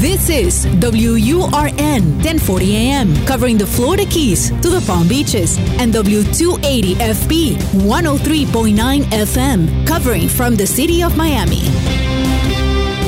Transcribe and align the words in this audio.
This 0.00 0.30
is 0.30 0.66
WURN 0.80 2.24
1040 2.24 2.74
AM, 2.74 3.14
covering 3.26 3.58
the 3.58 3.66
Florida 3.66 4.06
Keys 4.06 4.48
to 4.62 4.70
the 4.70 4.80
Palm 4.86 5.06
Beaches, 5.06 5.58
and 5.78 5.92
W280 5.92 6.94
FB 6.94 7.56
103.9 7.84 9.04
FM, 9.12 9.86
covering 9.86 10.26
from 10.26 10.56
the 10.56 10.66
city 10.66 11.02
of 11.02 11.14
Miami. 11.18 11.60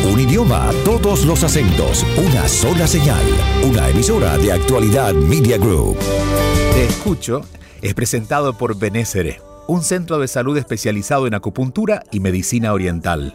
Un 0.05 0.21
idioma, 0.21 0.71
todos 0.85 1.25
los 1.25 1.43
acentos, 1.43 2.05
una 2.19 2.47
sola 2.47 2.87
señal, 2.87 3.25
una 3.65 3.89
emisora 3.89 4.37
de 4.37 4.53
actualidad 4.53 5.15
Media 5.15 5.57
Group. 5.57 5.97
Te 6.75 6.85
escucho 6.85 7.41
es 7.81 7.95
presentado 7.95 8.59
por 8.59 8.79
Benésere, 8.79 9.41
un 9.67 9.83
centro 9.83 10.19
de 10.19 10.29
salud 10.29 10.59
especializado 10.59 11.27
en 11.27 11.33
acupuntura 11.33 12.03
y 12.13 12.21
medicina 12.21 12.75
oriental. 12.75 13.35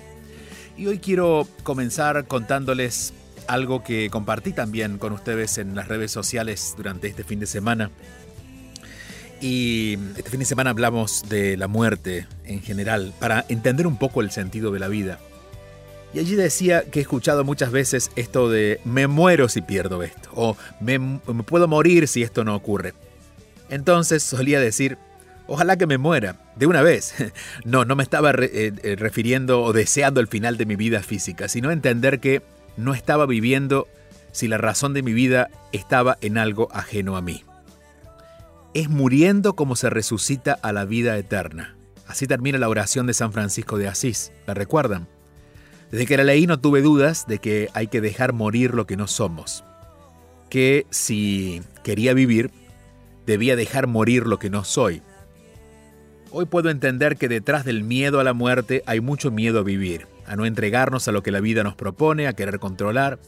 Y 0.78 0.88
hoy 0.88 0.98
quiero 1.00 1.48
comenzar 1.64 2.28
contándoles 2.28 3.14
algo 3.48 3.84
que 3.84 4.10
compartí 4.10 4.52
también 4.52 4.98
con 4.98 5.14
ustedes 5.14 5.58
en 5.58 5.74
las 5.76 5.88
redes 5.88 6.12
sociales 6.12 6.74
durante 6.76 7.08
este 7.08 7.24
fin 7.24 7.40
de 7.40 7.46
semana. 7.46 7.92
Y 9.40 9.98
este 10.18 10.32
fin 10.32 10.40
de 10.40 10.46
semana 10.46 10.72
hablamos 10.72 11.24
de 11.30 11.58
la 11.58 11.68
muerte 11.68 12.28
en 12.46 12.62
general, 12.62 13.14
para 13.20 13.46
entender 13.50 13.86
un 13.86 13.98
poco 13.98 14.22
el 14.22 14.32
sentido 14.32 14.72
de 14.72 14.80
la 14.80 14.88
vida. 14.88 15.20
Y 16.14 16.20
allí 16.20 16.36
decía 16.36 16.84
que 16.84 17.00
he 17.00 17.02
escuchado 17.02 17.44
muchas 17.44 17.72
veces 17.72 18.10
esto 18.16 18.50
de 18.50 18.80
me 18.86 19.08
muero 19.08 19.50
si 19.50 19.62
pierdo 19.62 20.02
esto, 20.02 20.30
o 20.34 20.58
me, 20.80 21.00
puedo 21.44 21.68
morir 21.68 22.08
si 22.08 22.24
esto 22.24 22.44
no 22.44 22.56
ocurre. 22.56 22.94
Entonces 23.70 24.24
solía 24.24 24.60
decir, 24.60 24.98
ojalá 25.46 25.78
que 25.78 25.86
me 25.86 25.98
muera, 26.00 26.38
de 26.56 26.66
una 26.66 26.82
vez. 26.82 27.14
No, 27.66 27.86
no 27.86 27.96
me 27.96 28.04
estaba 28.04 28.32
eh, 28.32 28.72
eh, 28.82 28.96
refiriendo 28.98 29.62
o 29.62 29.74
deseando 29.74 30.20
el 30.22 30.28
final 30.28 30.58
de 30.58 30.66
mi 30.66 30.76
vida 30.76 31.04
física, 31.04 31.48
sino 31.50 31.72
entender 31.72 32.20
que 32.20 32.42
no 32.78 32.94
estaba 32.94 33.26
viviendo 33.26 33.88
si 34.32 34.48
la 34.48 34.58
razón 34.58 34.94
de 34.94 35.04
mi 35.04 35.14
vida 35.14 35.50
estaba 35.74 36.18
en 36.22 36.38
algo 36.38 36.70
ajeno 36.72 37.18
a 37.18 37.22
mí 37.22 37.44
es 38.74 38.90
muriendo 38.90 39.56
como 39.56 39.76
se 39.76 39.90
resucita 39.90 40.54
a 40.54 40.72
la 40.72 40.86
vida 40.86 41.18
eterna. 41.18 41.76
Así 42.08 42.28
termina 42.28 42.58
la 42.58 42.70
oración 42.70 43.08
de 43.08 43.14
San 43.14 43.34
Francisco 43.34 43.78
de 43.78 43.88
Asís. 43.88 44.32
¿La 44.46 44.54
recuerdan? 44.54 45.08
Desde 45.92 46.06
que 46.06 46.18
la 46.18 46.24
leí 46.24 46.48
no 46.48 46.60
tuve 46.60 46.82
dudas 46.82 47.26
de 47.28 47.40
que 47.40 47.70
hay 47.74 47.88
que 47.88 48.02
dejar 48.02 48.34
morir 48.34 48.74
lo 48.74 48.88
que 48.88 48.98
no 48.98 49.08
somos. 49.08 49.64
Que 50.50 50.86
si 50.90 51.62
quería 51.84 52.14
vivir, 52.14 52.52
debía 53.26 53.56
dejar 53.56 53.88
morir 53.88 54.26
lo 54.26 54.40
que 54.40 54.50
no 54.50 54.64
soy. 54.64 55.02
Hoy 56.32 56.46
puedo 56.46 56.70
entender 56.70 57.18
que 57.18 57.30
detrás 57.30 57.66
del 57.66 57.84
miedo 57.84 58.20
a 58.20 58.24
la 58.24 58.34
muerte 58.34 58.84
hay 58.86 59.00
mucho 59.00 59.32
miedo 59.32 59.60
a 59.60 59.64
vivir, 59.64 60.08
a 60.26 60.36
no 60.36 60.46
entregarnos 60.46 61.08
a 61.08 61.12
lo 61.12 61.24
que 61.24 61.32
la 61.32 61.40
vida 61.40 61.64
nos 61.64 61.76
propone, 61.76 62.28
a 62.28 62.34
querer 62.34 62.60
controlar, 62.60 63.20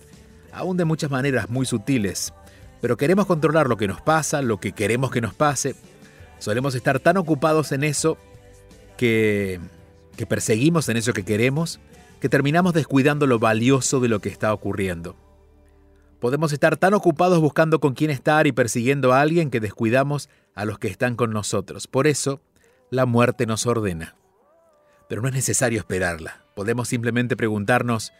aún 0.51 0.75
de 0.77 0.85
muchas 0.85 1.09
maneras 1.09 1.49
muy 1.49 1.65
sutiles, 1.65 2.33
pero 2.81 2.97
queremos 2.97 3.25
controlar 3.25 3.67
lo 3.67 3.77
que 3.77 3.87
nos 3.87 4.01
pasa, 4.01 4.41
lo 4.41 4.59
que 4.59 4.71
queremos 4.71 5.11
que 5.11 5.21
nos 5.21 5.33
pase. 5.33 5.75
Solemos 6.39 6.75
estar 6.75 6.99
tan 6.99 7.17
ocupados 7.17 7.71
en 7.71 7.83
eso 7.83 8.17
que, 8.97 9.59
que 10.15 10.25
perseguimos 10.25 10.89
en 10.89 10.97
eso 10.97 11.13
que 11.13 11.23
queremos, 11.23 11.79
que 12.19 12.29
terminamos 12.29 12.73
descuidando 12.73 13.27
lo 13.27 13.39
valioso 13.39 13.99
de 13.99 14.07
lo 14.07 14.19
que 14.19 14.29
está 14.29 14.53
ocurriendo. 14.53 15.15
Podemos 16.19 16.51
estar 16.51 16.75
tan 16.75 16.93
ocupados 16.93 17.39
buscando 17.39 17.79
con 17.79 17.93
quién 17.93 18.11
estar 18.11 18.45
y 18.45 18.51
persiguiendo 18.51 19.13
a 19.13 19.21
alguien 19.21 19.49
que 19.49 19.61
descuidamos 19.61 20.29
a 20.53 20.65
los 20.65 20.77
que 20.77 20.89
están 20.89 21.15
con 21.15 21.31
nosotros. 21.31 21.87
Por 21.87 22.07
eso, 22.07 22.41
la 22.89 23.05
muerte 23.05 23.45
nos 23.45 23.65
ordena. 23.65 24.15
Pero 25.07 25.21
no 25.21 25.29
es 25.29 25.33
necesario 25.33 25.79
esperarla. 25.79 26.41
Podemos 26.55 26.89
simplemente 26.89 27.37
preguntarnos, 27.37 28.11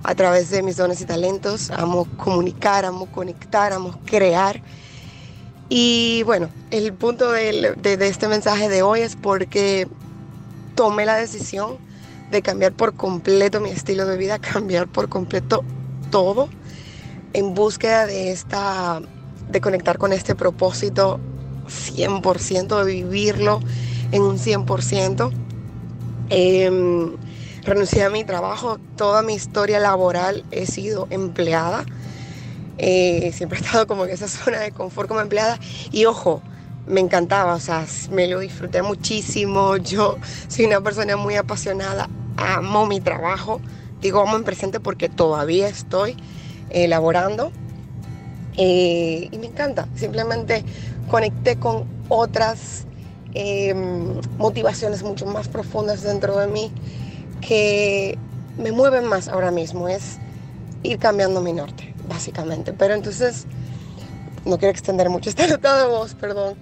a 0.04 0.14
través 0.14 0.50
de 0.50 0.62
mis 0.62 0.76
dones 0.76 1.00
y 1.00 1.04
talentos. 1.04 1.70
Amo 1.70 2.06
comunicar, 2.16 2.84
amo 2.84 3.06
conectar, 3.06 3.72
amo 3.72 3.98
crear 4.04 4.62
y 5.72 6.24
bueno, 6.24 6.50
el 6.72 6.92
punto 6.92 7.30
de, 7.30 7.76
este 8.00 8.26
mensaje 8.26 8.68
de 8.68 8.82
hoy 8.82 9.02
es 9.02 9.14
porque 9.14 9.86
tomé 10.74 11.06
la 11.06 11.14
decisión 11.14 11.78
de 12.32 12.42
cambiar 12.42 12.72
por 12.72 12.94
completo 12.94 13.60
mi 13.60 13.70
estilo 13.70 14.04
de 14.04 14.16
vida, 14.16 14.38
cambiar 14.40 14.88
por 14.88 15.08
completo 15.08 15.62
todo 16.10 16.48
en 17.32 17.54
búsqueda 17.54 18.06
de 18.06 18.32
esta 18.32 19.00
de 19.48 19.60
conectar 19.60 19.98
con 19.98 20.12
este 20.12 20.34
propósito 20.34 21.20
100% 21.68 22.84
de 22.84 22.92
vivirlo 22.92 23.60
en 24.10 24.22
un 24.22 24.38
100%. 24.38 25.30
Em, 26.30 27.16
renuncié 27.62 28.04
a 28.04 28.10
mi 28.10 28.24
trabajo, 28.24 28.78
toda 28.96 29.22
mi 29.22 29.34
historia 29.34 29.78
laboral 29.78 30.44
he 30.50 30.66
sido 30.66 31.06
empleada. 31.10 31.84
Eh, 32.82 33.30
siempre 33.34 33.58
he 33.58 33.62
estado 33.62 33.86
como 33.86 34.04
en 34.06 34.10
esa 34.10 34.28
zona 34.28 34.60
de 34.60 34.72
confort 34.72 35.08
como 35.08 35.20
empleada. 35.20 35.58
Y 35.92 36.06
ojo, 36.06 36.42
me 36.86 37.00
encantaba, 37.00 37.54
o 37.54 37.60
sea, 37.60 37.86
me 38.10 38.26
lo 38.26 38.40
disfruté 38.40 38.82
muchísimo. 38.82 39.76
Yo 39.76 40.18
soy 40.48 40.64
una 40.64 40.80
persona 40.80 41.16
muy 41.16 41.36
apasionada, 41.36 42.08
amo 42.36 42.86
mi 42.86 43.00
trabajo. 43.00 43.60
Digo 44.00 44.20
amo 44.20 44.36
en 44.36 44.44
presente 44.44 44.80
porque 44.80 45.08
todavía 45.10 45.68
estoy 45.68 46.16
elaborando. 46.70 47.52
Eh, 48.56 49.28
y 49.30 49.38
me 49.38 49.46
encanta, 49.46 49.88
simplemente 49.94 50.64
conecté 51.06 51.56
con 51.56 51.84
otras 52.08 52.86
em, 53.34 54.20
motivaciones 54.38 55.02
mucho 55.02 55.26
más 55.26 55.48
profundas 55.48 56.02
dentro 56.02 56.36
de 56.38 56.46
mí 56.48 56.72
que 57.40 58.18
me 58.56 58.72
mueven 58.72 59.04
más 59.06 59.28
ahora 59.28 59.50
mismo. 59.50 59.88
Es 59.88 60.18
ir 60.82 60.98
cambiando 60.98 61.40
mi 61.42 61.52
norte, 61.52 61.89
básicamente. 62.10 62.74
Pero 62.74 62.92
entonces, 62.92 63.46
no 64.44 64.58
quiero 64.58 64.72
extender 64.72 65.08
mucho 65.08 65.30
esta 65.30 65.46
nota 65.46 65.78
de 65.78 65.86
voz, 65.86 66.14
perdón 66.14 66.56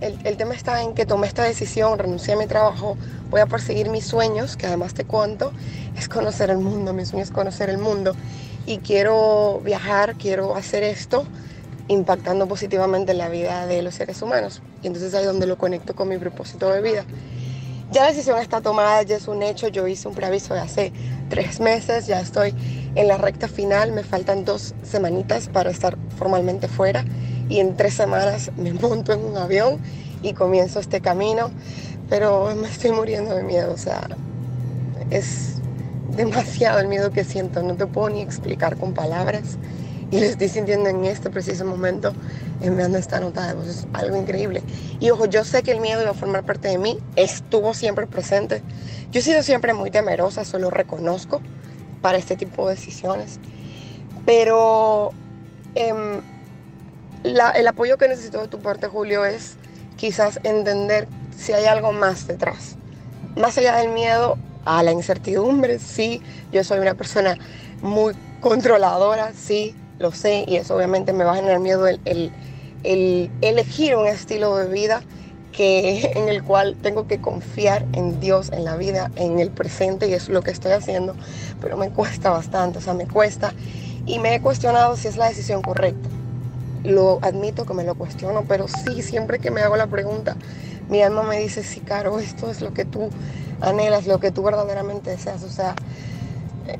el, 0.00 0.36
tema 0.36 0.54
está 0.54 0.82
en 0.82 0.94
que 0.94 1.06
tomé 1.06 1.28
esta 1.28 1.44
decisión, 1.44 1.98
renuncié 1.98 2.34
a 2.34 2.36
mi 2.36 2.46
trabajo, 2.46 2.96
voy 3.30 3.40
a 3.40 3.46
perseguir 3.46 3.88
mis 3.88 4.04
sueños, 4.04 4.56
que 4.56 4.66
además 4.66 4.94
te 4.94 5.04
cuento, 5.04 5.52
es 5.96 6.08
conocer 6.08 6.50
el 6.50 6.58
mundo, 6.58 6.92
mi 6.92 7.04
sueño 7.04 7.22
es 7.22 7.30
conocer 7.30 7.70
el 7.70 7.78
mundo. 7.78 8.16
Y 8.66 8.78
quiero 8.78 9.60
viajar, 9.64 10.16
quiero 10.16 10.56
hacer 10.56 10.82
esto 10.82 11.24
impactando 11.88 12.46
positivamente 12.46 13.12
en 13.12 13.18
la 13.18 13.28
vida 13.28 13.66
de 13.66 13.82
los 13.82 13.94
seres 13.94 14.22
humanos. 14.22 14.60
Y 14.82 14.88
entonces 14.88 15.14
ahí 15.14 15.22
es 15.22 15.26
donde 15.26 15.46
lo 15.46 15.58
conecto 15.58 15.94
con 15.94 16.08
mi 16.08 16.18
propósito 16.18 16.70
de 16.70 16.80
vida. 16.80 17.04
Ya 17.92 18.02
la 18.02 18.08
decisión 18.08 18.38
está 18.38 18.60
tomada, 18.60 19.02
ya 19.02 19.16
es 19.16 19.28
un 19.28 19.42
hecho. 19.42 19.68
Yo 19.68 19.86
hice 19.86 20.08
un 20.08 20.14
preaviso 20.14 20.54
de 20.54 20.60
hace 20.60 20.92
tres 21.28 21.60
meses, 21.60 22.06
ya 22.06 22.20
estoy 22.20 22.54
en 22.94 23.08
la 23.08 23.16
recta 23.16 23.48
final, 23.48 23.92
me 23.92 24.02
faltan 24.02 24.44
dos 24.44 24.74
semanitas 24.82 25.48
para 25.48 25.70
estar 25.70 25.96
formalmente 26.18 26.68
fuera 26.68 27.04
y 27.48 27.60
en 27.60 27.76
tres 27.76 27.94
semanas 27.94 28.50
me 28.56 28.72
monto 28.72 29.12
en 29.12 29.24
un 29.24 29.36
avión 29.36 29.78
y 30.22 30.34
comienzo 30.34 30.80
este 30.80 31.00
camino, 31.00 31.50
pero 32.08 32.54
me 32.54 32.68
estoy 32.68 32.92
muriendo 32.92 33.34
de 33.34 33.42
miedo, 33.42 33.72
o 33.72 33.78
sea, 33.78 34.08
es 35.10 35.56
demasiado 36.16 36.80
el 36.80 36.88
miedo 36.88 37.10
que 37.10 37.24
siento, 37.24 37.62
no 37.62 37.74
te 37.74 37.86
puedo 37.86 38.10
ni 38.10 38.20
explicar 38.20 38.76
con 38.76 38.92
palabras 38.92 39.58
y 40.10 40.20
lo 40.20 40.26
estoy 40.26 40.48
sintiendo 40.48 40.90
en 40.90 41.06
este 41.06 41.30
preciso 41.30 41.64
momento 41.64 42.12
enviando 42.60 42.98
esta 42.98 43.18
nota 43.18 43.46
de 43.48 43.54
voz, 43.54 43.66
es 43.66 43.86
algo 43.94 44.16
increíble. 44.16 44.62
Y 45.00 45.10
ojo, 45.10 45.24
yo 45.24 45.42
sé 45.42 45.62
que 45.62 45.72
el 45.72 45.80
miedo 45.80 46.02
iba 46.02 46.10
a 46.10 46.14
formar 46.14 46.44
parte 46.44 46.68
de 46.68 46.78
mí, 46.78 46.98
estuvo 47.16 47.72
siempre 47.72 48.06
presente, 48.06 48.62
yo 49.10 49.20
he 49.20 49.22
sido 49.22 49.42
siempre 49.42 49.72
muy 49.72 49.90
temerosa, 49.90 50.42
eso 50.42 50.58
lo 50.58 50.70
reconozco 50.70 51.40
para 52.02 52.18
este 52.18 52.36
tipo 52.36 52.68
de 52.68 52.74
decisiones, 52.74 53.40
pero... 54.26 55.12
Eh, 55.74 56.20
el 57.24 57.68
apoyo 57.68 57.98
que 57.98 58.08
necesito 58.08 58.40
de 58.40 58.48
tu 58.48 58.58
parte, 58.58 58.88
Julio, 58.88 59.24
es 59.24 59.56
quizás 59.96 60.40
entender 60.42 61.06
si 61.36 61.52
hay 61.52 61.66
algo 61.66 61.92
más 61.92 62.26
detrás. 62.26 62.76
Más 63.36 63.56
allá 63.58 63.76
del 63.76 63.90
miedo 63.90 64.36
a 64.64 64.82
la 64.82 64.92
incertidumbre, 64.92 65.78
sí, 65.78 66.20
yo 66.52 66.64
soy 66.64 66.80
una 66.80 66.94
persona 66.94 67.36
muy 67.80 68.14
controladora, 68.40 69.32
sí, 69.34 69.74
lo 69.98 70.12
sé, 70.12 70.44
y 70.46 70.56
eso 70.56 70.76
obviamente 70.76 71.12
me 71.12 71.24
va 71.24 71.32
a 71.32 71.36
generar 71.36 71.60
miedo 71.60 71.86
el, 71.86 72.00
el, 72.84 73.30
elegir 73.40 73.96
un 73.96 74.06
estilo 74.06 74.56
de 74.56 74.68
vida 74.68 75.02
que, 75.52 76.12
en 76.16 76.28
el 76.28 76.42
cual 76.42 76.76
tengo 76.82 77.06
que 77.06 77.20
confiar 77.20 77.86
en 77.92 78.20
Dios, 78.20 78.50
en 78.52 78.64
la 78.64 78.76
vida, 78.76 79.10
en 79.16 79.38
el 79.38 79.50
presente, 79.50 80.08
y 80.08 80.14
es 80.14 80.28
lo 80.28 80.42
que 80.42 80.50
estoy 80.50 80.72
haciendo, 80.72 81.14
pero 81.60 81.76
me 81.76 81.90
cuesta 81.90 82.30
bastante, 82.30 82.78
o 82.78 82.82
sea, 82.82 82.94
me 82.94 83.06
cuesta, 83.06 83.54
y 84.06 84.18
me 84.18 84.34
he 84.34 84.40
cuestionado 84.40 84.96
si 84.96 85.08
es 85.08 85.16
la 85.16 85.28
decisión 85.28 85.62
correcta 85.62 86.08
lo 86.84 87.20
admito 87.22 87.64
que 87.64 87.74
me 87.74 87.84
lo 87.84 87.94
cuestiono, 87.94 88.44
pero 88.48 88.66
sí, 88.68 89.02
siempre 89.02 89.38
que 89.38 89.50
me 89.50 89.62
hago 89.62 89.76
la 89.76 89.86
pregunta, 89.86 90.36
mi 90.88 91.02
alma 91.02 91.22
me 91.22 91.38
dice, 91.38 91.62
sí, 91.62 91.80
Caro, 91.80 92.18
esto 92.18 92.50
es 92.50 92.60
lo 92.60 92.72
que 92.74 92.84
tú 92.84 93.08
anhelas, 93.60 94.06
lo 94.06 94.18
que 94.18 94.30
tú 94.30 94.42
verdaderamente 94.42 95.10
deseas. 95.10 95.42
O 95.44 95.48
sea, 95.48 95.74
eh, 96.66 96.78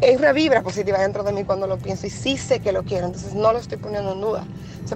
es 0.00 0.18
una 0.18 0.32
vibra 0.32 0.62
positiva 0.62 0.98
dentro 0.98 1.22
de 1.22 1.32
mí 1.32 1.44
cuando 1.44 1.66
lo 1.66 1.78
pienso 1.78 2.06
y 2.06 2.10
sí 2.10 2.36
sé 2.36 2.60
que 2.60 2.72
lo 2.72 2.82
quiero, 2.84 3.06
entonces 3.06 3.34
no 3.34 3.52
lo 3.52 3.58
estoy 3.58 3.78
poniendo 3.78 4.12
en 4.12 4.20
duda. 4.20 4.44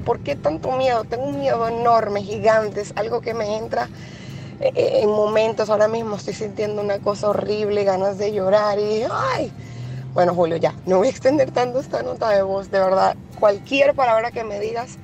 ¿Por 0.00 0.20
qué 0.20 0.36
tanto 0.36 0.72
miedo? 0.72 1.04
Tengo 1.04 1.24
un 1.24 1.38
miedo 1.40 1.66
enorme, 1.68 2.22
gigante, 2.22 2.80
es 2.80 2.92
algo 2.96 3.20
que 3.20 3.34
me 3.34 3.56
entra 3.56 3.88
eh, 4.62 4.72
eh, 4.76 5.00
en 5.02 5.10
momentos, 5.10 5.70
ahora 5.70 5.88
mismo 5.88 6.14
estoy 6.14 6.34
sintiendo 6.34 6.82
una 6.82 7.00
cosa 7.00 7.30
horrible, 7.30 7.82
ganas 7.82 8.16
de 8.16 8.32
llorar 8.32 8.78
y, 8.78 9.02
ay, 9.10 9.52
bueno, 10.14 10.34
Julio, 10.34 10.56
ya, 10.56 10.72
no 10.86 10.98
voy 10.98 11.08
a 11.08 11.10
extender 11.10 11.50
tanto 11.50 11.80
esta 11.80 12.02
nota 12.04 12.30
de 12.30 12.42
voz, 12.42 12.70
de 12.70 12.78
verdad, 12.78 13.16
cualquier 13.40 13.92
palabra 13.94 14.30
que 14.30 14.44
me 14.44 14.60
digas, 14.60 14.98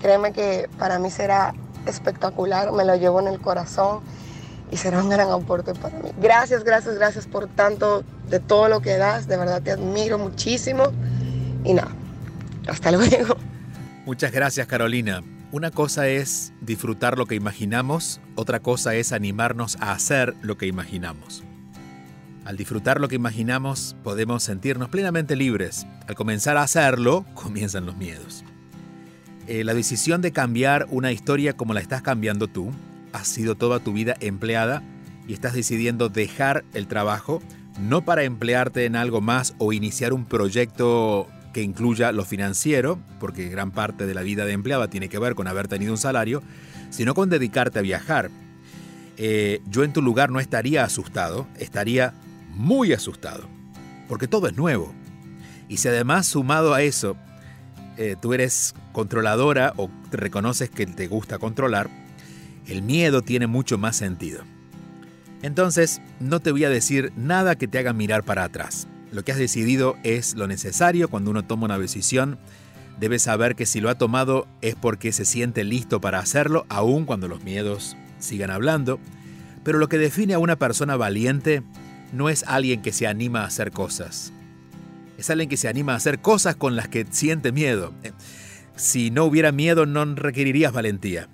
créeme 0.00 0.32
que 0.32 0.70
para 0.78 0.98
mí 0.98 1.10
será 1.10 1.54
espectacular, 1.86 2.72
me 2.72 2.86
lo 2.86 2.96
llevo 2.96 3.20
en 3.20 3.28
el 3.28 3.40
corazón 3.40 4.00
y 4.70 4.78
será 4.78 5.02
un 5.02 5.10
gran 5.10 5.30
aporte 5.30 5.74
para 5.74 5.98
mí. 5.98 6.10
Gracias, 6.18 6.64
gracias, 6.64 6.94
gracias 6.94 7.26
por 7.26 7.46
tanto 7.46 8.04
de 8.30 8.40
todo 8.40 8.68
lo 8.68 8.80
que 8.80 8.96
das, 8.96 9.28
de 9.28 9.36
verdad 9.36 9.60
te 9.60 9.72
admiro 9.72 10.18
muchísimo 10.18 10.84
y 11.62 11.74
nada, 11.74 11.90
hasta 12.68 12.90
luego. 12.92 13.36
Muchas 14.06 14.32
gracias 14.32 14.66
Carolina. 14.66 15.22
Una 15.50 15.70
cosa 15.70 16.08
es 16.08 16.52
disfrutar 16.60 17.16
lo 17.16 17.24
que 17.24 17.36
imaginamos, 17.36 18.20
otra 18.34 18.60
cosa 18.60 18.94
es 18.96 19.12
animarnos 19.12 19.76
a 19.80 19.92
hacer 19.92 20.34
lo 20.42 20.58
que 20.58 20.66
imaginamos. 20.66 21.42
Al 22.44 22.58
disfrutar 22.58 23.00
lo 23.00 23.08
que 23.08 23.16
imaginamos, 23.16 23.96
podemos 24.04 24.42
sentirnos 24.42 24.90
plenamente 24.90 25.36
libres. 25.36 25.86
Al 26.06 26.16
comenzar 26.16 26.58
a 26.58 26.62
hacerlo, 26.64 27.24
comienzan 27.34 27.86
los 27.86 27.96
miedos. 27.96 28.44
Eh, 29.46 29.64
la 29.64 29.72
decisión 29.72 30.20
de 30.20 30.32
cambiar 30.32 30.86
una 30.90 31.10
historia 31.10 31.56
como 31.56 31.72
la 31.72 31.80
estás 31.80 32.02
cambiando 32.02 32.46
tú, 32.46 32.72
has 33.14 33.26
sido 33.26 33.54
toda 33.54 33.80
tu 33.80 33.94
vida 33.94 34.16
empleada 34.20 34.82
y 35.26 35.32
estás 35.32 35.54
decidiendo 35.54 36.10
dejar 36.10 36.62
el 36.74 36.88
trabajo, 36.88 37.42
no 37.80 38.04
para 38.04 38.24
emplearte 38.24 38.84
en 38.84 38.96
algo 38.96 39.22
más 39.22 39.54
o 39.56 39.72
iniciar 39.72 40.12
un 40.12 40.26
proyecto 40.26 41.26
que 41.54 41.62
incluya 41.62 42.12
lo 42.12 42.26
financiero, 42.26 42.98
porque 43.18 43.48
gran 43.48 43.70
parte 43.70 44.04
de 44.04 44.12
la 44.12 44.20
vida 44.20 44.44
de 44.44 44.52
empleada 44.52 44.88
tiene 44.88 45.08
que 45.08 45.18
ver 45.18 45.34
con 45.34 45.46
haber 45.46 45.68
tenido 45.68 45.92
un 45.92 45.98
salario, 45.98 46.42
sino 46.90 47.14
con 47.14 47.30
dedicarte 47.30 47.78
a 47.78 47.82
viajar. 47.82 48.30
Eh, 49.16 49.62
yo 49.70 49.84
en 49.84 49.94
tu 49.94 50.02
lugar 50.02 50.30
no 50.30 50.40
estaría 50.40 50.84
asustado, 50.84 51.46
estaría 51.58 52.12
muy 52.50 52.92
asustado, 52.92 53.48
porque 54.08 54.28
todo 54.28 54.48
es 54.48 54.56
nuevo. 54.56 54.92
Y 55.68 55.78
si 55.78 55.88
además 55.88 56.26
sumado 56.26 56.74
a 56.74 56.82
eso, 56.82 57.16
eh, 57.96 58.16
tú 58.20 58.34
eres 58.34 58.74
controladora 58.92 59.72
o 59.76 59.88
te 60.10 60.16
reconoces 60.16 60.68
que 60.68 60.84
te 60.86 61.06
gusta 61.06 61.38
controlar, 61.38 61.88
el 62.66 62.82
miedo 62.82 63.22
tiene 63.22 63.46
mucho 63.46 63.78
más 63.78 63.96
sentido. 63.96 64.42
Entonces, 65.42 66.00
no 66.20 66.40
te 66.40 66.50
voy 66.50 66.64
a 66.64 66.70
decir 66.70 67.12
nada 67.16 67.56
que 67.56 67.68
te 67.68 67.78
haga 67.78 67.92
mirar 67.92 68.24
para 68.24 68.44
atrás. 68.44 68.88
Lo 69.14 69.24
que 69.24 69.30
has 69.30 69.38
decidido 69.38 69.96
es 70.02 70.34
lo 70.34 70.48
necesario 70.48 71.08
cuando 71.08 71.30
uno 71.30 71.44
toma 71.44 71.66
una 71.66 71.78
decisión. 71.78 72.36
Debes 72.98 73.22
saber 73.22 73.54
que 73.54 73.64
si 73.64 73.80
lo 73.80 73.88
ha 73.88 73.94
tomado 73.94 74.48
es 74.60 74.74
porque 74.74 75.12
se 75.12 75.24
siente 75.24 75.62
listo 75.62 76.00
para 76.00 76.18
hacerlo, 76.18 76.66
aun 76.68 77.04
cuando 77.04 77.28
los 77.28 77.44
miedos 77.44 77.96
sigan 78.18 78.50
hablando. 78.50 78.98
Pero 79.62 79.78
lo 79.78 79.88
que 79.88 79.98
define 79.98 80.34
a 80.34 80.40
una 80.40 80.56
persona 80.56 80.96
valiente 80.96 81.62
no 82.12 82.28
es 82.28 82.42
alguien 82.48 82.82
que 82.82 82.90
se 82.90 83.06
anima 83.06 83.42
a 83.42 83.46
hacer 83.46 83.70
cosas. 83.70 84.32
Es 85.16 85.30
alguien 85.30 85.48
que 85.48 85.56
se 85.56 85.68
anima 85.68 85.92
a 85.92 85.96
hacer 85.96 86.18
cosas 86.18 86.56
con 86.56 86.74
las 86.74 86.88
que 86.88 87.06
siente 87.08 87.52
miedo. 87.52 87.94
Eh, 88.02 88.10
si 88.74 89.12
no 89.12 89.26
hubiera 89.26 89.52
miedo 89.52 89.86
no 89.86 90.04
requerirías 90.06 90.72
valentía. 90.72 91.28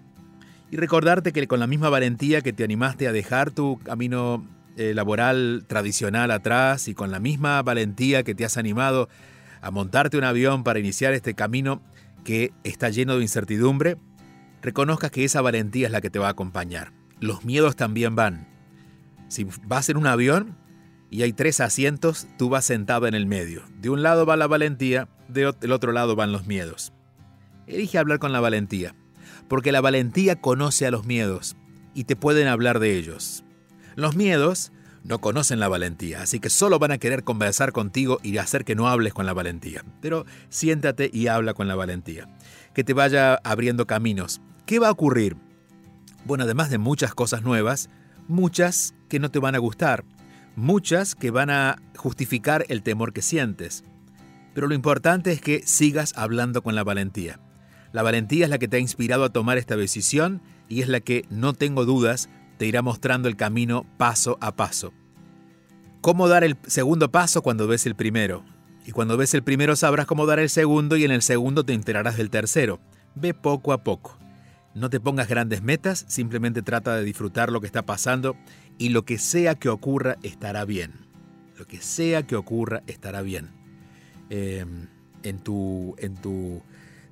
Y 0.70 0.76
recordarte 0.76 1.32
que 1.32 1.46
con 1.46 1.60
la 1.60 1.66
misma 1.66 1.88
valentía 1.88 2.42
que 2.42 2.52
te 2.52 2.62
animaste 2.62 3.08
a 3.08 3.12
dejar 3.12 3.50
tu 3.50 3.78
camino 3.78 4.44
eh, 4.76 4.94
laboral 4.94 5.64
tradicional 5.66 6.30
atrás 6.30 6.88
y 6.88 6.94
con 6.94 7.10
la 7.10 7.20
misma 7.20 7.62
valentía 7.62 8.22
que 8.22 8.34
te 8.34 8.44
has 8.44 8.56
animado 8.56 9.08
a 9.60 9.70
montarte 9.70 10.16
un 10.16 10.24
avión 10.24 10.64
para 10.64 10.78
iniciar 10.78 11.12
este 11.12 11.34
camino 11.34 11.82
que 12.24 12.52
está 12.64 12.88
lleno 12.88 13.16
de 13.16 13.22
incertidumbre, 13.22 13.96
reconozcas 14.62 15.10
que 15.10 15.24
esa 15.24 15.40
valentía 15.40 15.86
es 15.86 15.92
la 15.92 16.00
que 16.00 16.10
te 16.10 16.18
va 16.18 16.28
a 16.28 16.32
acompañar. 16.32 16.92
Los 17.20 17.44
miedos 17.44 17.76
también 17.76 18.14
van. 18.14 18.48
Si 19.28 19.46
vas 19.66 19.88
en 19.88 19.96
un 19.96 20.06
avión, 20.06 20.56
y 21.10 21.22
hay 21.22 21.32
tres 21.32 21.60
asientos, 21.60 22.28
tú 22.38 22.48
vas 22.48 22.64
sentado 22.64 23.06
en 23.06 23.14
el 23.14 23.26
medio. 23.26 23.64
De 23.80 23.90
un 23.90 24.02
lado 24.02 24.24
va 24.24 24.36
la 24.36 24.46
valentía, 24.46 25.08
del 25.28 25.72
otro 25.72 25.92
lado 25.92 26.14
van 26.14 26.32
los 26.32 26.46
miedos. 26.46 26.92
Elige 27.66 27.98
hablar 27.98 28.20
con 28.20 28.32
la 28.32 28.40
valentía, 28.40 28.94
porque 29.48 29.72
la 29.72 29.80
valentía 29.80 30.40
conoce 30.40 30.86
a 30.86 30.90
los 30.90 31.04
miedos 31.04 31.56
y 31.94 32.04
te 32.04 32.16
pueden 32.16 32.46
hablar 32.46 32.78
de 32.78 32.96
ellos. 32.96 33.44
Los 34.00 34.16
miedos 34.16 34.72
no 35.04 35.18
conocen 35.18 35.60
la 35.60 35.68
valentía, 35.68 36.22
así 36.22 36.40
que 36.40 36.48
solo 36.48 36.78
van 36.78 36.90
a 36.90 36.96
querer 36.96 37.22
conversar 37.22 37.72
contigo 37.72 38.18
y 38.22 38.38
hacer 38.38 38.64
que 38.64 38.74
no 38.74 38.88
hables 38.88 39.12
con 39.12 39.26
la 39.26 39.34
valentía. 39.34 39.84
Pero 40.00 40.24
siéntate 40.48 41.10
y 41.12 41.26
habla 41.26 41.52
con 41.52 41.68
la 41.68 41.74
valentía. 41.74 42.26
Que 42.72 42.82
te 42.82 42.94
vaya 42.94 43.34
abriendo 43.44 43.86
caminos. 43.86 44.40
¿Qué 44.64 44.78
va 44.78 44.88
a 44.88 44.92
ocurrir? 44.92 45.36
Bueno, 46.24 46.44
además 46.44 46.70
de 46.70 46.78
muchas 46.78 47.14
cosas 47.14 47.42
nuevas, 47.42 47.90
muchas 48.26 48.94
que 49.10 49.18
no 49.18 49.30
te 49.30 49.38
van 49.38 49.54
a 49.54 49.58
gustar, 49.58 50.06
muchas 50.56 51.14
que 51.14 51.30
van 51.30 51.50
a 51.50 51.76
justificar 51.94 52.64
el 52.70 52.82
temor 52.82 53.12
que 53.12 53.20
sientes. 53.20 53.84
Pero 54.54 54.66
lo 54.66 54.74
importante 54.74 55.30
es 55.30 55.42
que 55.42 55.60
sigas 55.66 56.14
hablando 56.16 56.62
con 56.62 56.74
la 56.74 56.84
valentía. 56.84 57.38
La 57.92 58.02
valentía 58.02 58.44
es 58.46 58.50
la 58.50 58.58
que 58.58 58.66
te 58.66 58.78
ha 58.78 58.80
inspirado 58.80 59.24
a 59.24 59.30
tomar 59.30 59.58
esta 59.58 59.76
decisión 59.76 60.40
y 60.70 60.80
es 60.80 60.88
la 60.88 61.00
que, 61.00 61.26
no 61.28 61.52
tengo 61.52 61.84
dudas, 61.84 62.30
te 62.60 62.66
irá 62.66 62.82
mostrando 62.82 63.26
el 63.26 63.36
camino 63.36 63.86
paso 63.96 64.36
a 64.42 64.54
paso. 64.54 64.92
¿Cómo 66.02 66.28
dar 66.28 66.44
el 66.44 66.58
segundo 66.66 67.10
paso 67.10 67.40
cuando 67.40 67.66
ves 67.66 67.86
el 67.86 67.94
primero? 67.94 68.44
Y 68.84 68.92
cuando 68.92 69.16
ves 69.16 69.32
el 69.32 69.42
primero 69.42 69.76
sabrás 69.76 70.04
cómo 70.04 70.26
dar 70.26 70.38
el 70.40 70.50
segundo 70.50 70.98
y 70.98 71.04
en 71.04 71.10
el 71.10 71.22
segundo 71.22 71.64
te 71.64 71.72
enterarás 71.72 72.18
del 72.18 72.28
tercero. 72.28 72.78
Ve 73.14 73.32
poco 73.32 73.72
a 73.72 73.82
poco. 73.82 74.18
No 74.74 74.90
te 74.90 75.00
pongas 75.00 75.26
grandes 75.26 75.62
metas, 75.62 76.04
simplemente 76.06 76.60
trata 76.60 76.96
de 76.96 77.02
disfrutar 77.02 77.50
lo 77.50 77.62
que 77.62 77.66
está 77.66 77.86
pasando 77.86 78.36
y 78.76 78.90
lo 78.90 79.06
que 79.06 79.16
sea 79.16 79.54
que 79.54 79.70
ocurra 79.70 80.18
estará 80.22 80.66
bien. 80.66 80.92
Lo 81.56 81.66
que 81.66 81.80
sea 81.80 82.26
que 82.26 82.36
ocurra 82.36 82.82
estará 82.86 83.22
bien. 83.22 83.48
Eh, 84.28 84.66
en, 85.22 85.38
tu, 85.38 85.94
en 85.96 86.14
tu 86.16 86.60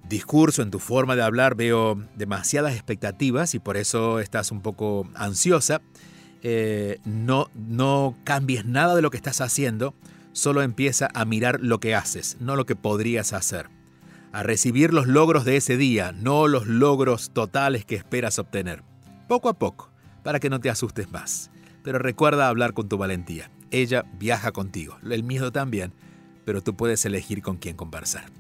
discurso, 0.09 0.63
en 0.63 0.71
tu 0.71 0.79
forma 0.79 1.17
de 1.17 1.23
hablar, 1.23 1.55
veo 1.55 2.03
demasiadas 2.17 2.75
expectativas 2.75 3.55
y 3.55 3.59
por 3.59 3.77
eso 3.77 4.21
estás 4.21 4.51
un 4.51 4.61
poco 4.61 5.09
ansiosa. 5.15 5.81
Eh, 6.43 6.99
no, 7.05 7.51
no 7.55 8.17
cambies 8.25 8.65
nada 8.65 8.95
de 8.95 9.03
lo 9.03 9.11
que 9.11 9.17
estás 9.17 9.41
haciendo, 9.41 9.95
solo 10.33 10.63
empieza 10.63 11.09
a 11.15 11.25
mirar 11.25 11.59
lo 11.61 11.81
que 11.81 11.95
haces, 11.95 12.37
no 12.41 12.57
lo 12.57 12.67
que 12.67 12.77
podrías 12.77 13.33
hacer. 13.33 13.69
A 14.33 14.43
recibir 14.43 14.93
los 14.93 15.07
logros 15.07 15.45
de 15.45 15.57
ese 15.57 15.77
día, 15.77 16.13
no 16.13 16.49
los 16.49 16.67
logros 16.67 17.31
totales 17.31 17.85
que 17.85 17.97
esperas 17.97 18.39
obtener. 18.39 18.83
Poco 19.27 19.49
a 19.49 19.59
poco, 19.59 19.91
para 20.23 20.39
que 20.39 20.51
no 20.51 20.61
te 20.61 20.71
asustes 20.71 21.11
más. 21.11 21.51
Pero 21.83 21.99
recuerda 21.99 22.49
hablar 22.49 22.75
con 22.75 22.89
tu 22.89 22.99
valentía. 22.99 23.51
Ella 23.71 24.05
viaja 24.19 24.53
contigo, 24.53 24.99
el 25.09 25.23
miedo 25.23 25.51
también, 25.51 25.93
pero 26.45 26.63
tú 26.63 26.77
puedes 26.77 27.05
elegir 27.05 27.43
con 27.43 27.57
quién 27.57 27.77
conversar. 27.77 28.31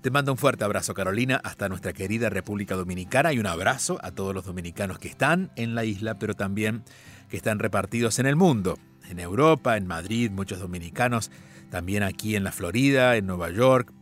Te 0.00 0.10
mando 0.10 0.32
un 0.32 0.38
fuerte 0.38 0.64
abrazo 0.64 0.94
Carolina 0.94 1.40
hasta 1.42 1.68
nuestra 1.68 1.92
querida 1.92 2.28
República 2.28 2.76
Dominicana 2.76 3.32
y 3.32 3.38
un 3.38 3.46
abrazo 3.46 3.98
a 4.02 4.10
todos 4.10 4.34
los 4.34 4.44
dominicanos 4.44 4.98
que 4.98 5.08
están 5.08 5.50
en 5.56 5.74
la 5.74 5.84
isla, 5.84 6.18
pero 6.18 6.34
también 6.34 6.84
que 7.28 7.36
están 7.36 7.58
repartidos 7.58 8.18
en 8.18 8.26
el 8.26 8.36
mundo, 8.36 8.78
en 9.08 9.20
Europa, 9.20 9.76
en 9.76 9.86
Madrid, 9.86 10.30
muchos 10.30 10.58
dominicanos, 10.58 11.30
también 11.70 12.02
aquí 12.02 12.36
en 12.36 12.44
la 12.44 12.52
Florida, 12.52 13.16
en 13.16 13.26
Nueva 13.26 13.50
York, 13.50 13.92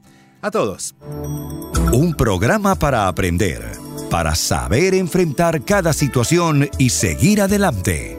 a 0.40 0.50
todos. 0.50 0.94
Un 1.92 2.14
programa 2.14 2.74
para 2.76 3.08
aprender, 3.08 3.62
para 4.10 4.34
saber 4.34 4.94
enfrentar 4.94 5.64
cada 5.64 5.92
situación 5.92 6.68
y 6.78 6.90
seguir 6.90 7.40
adelante. 7.40 8.18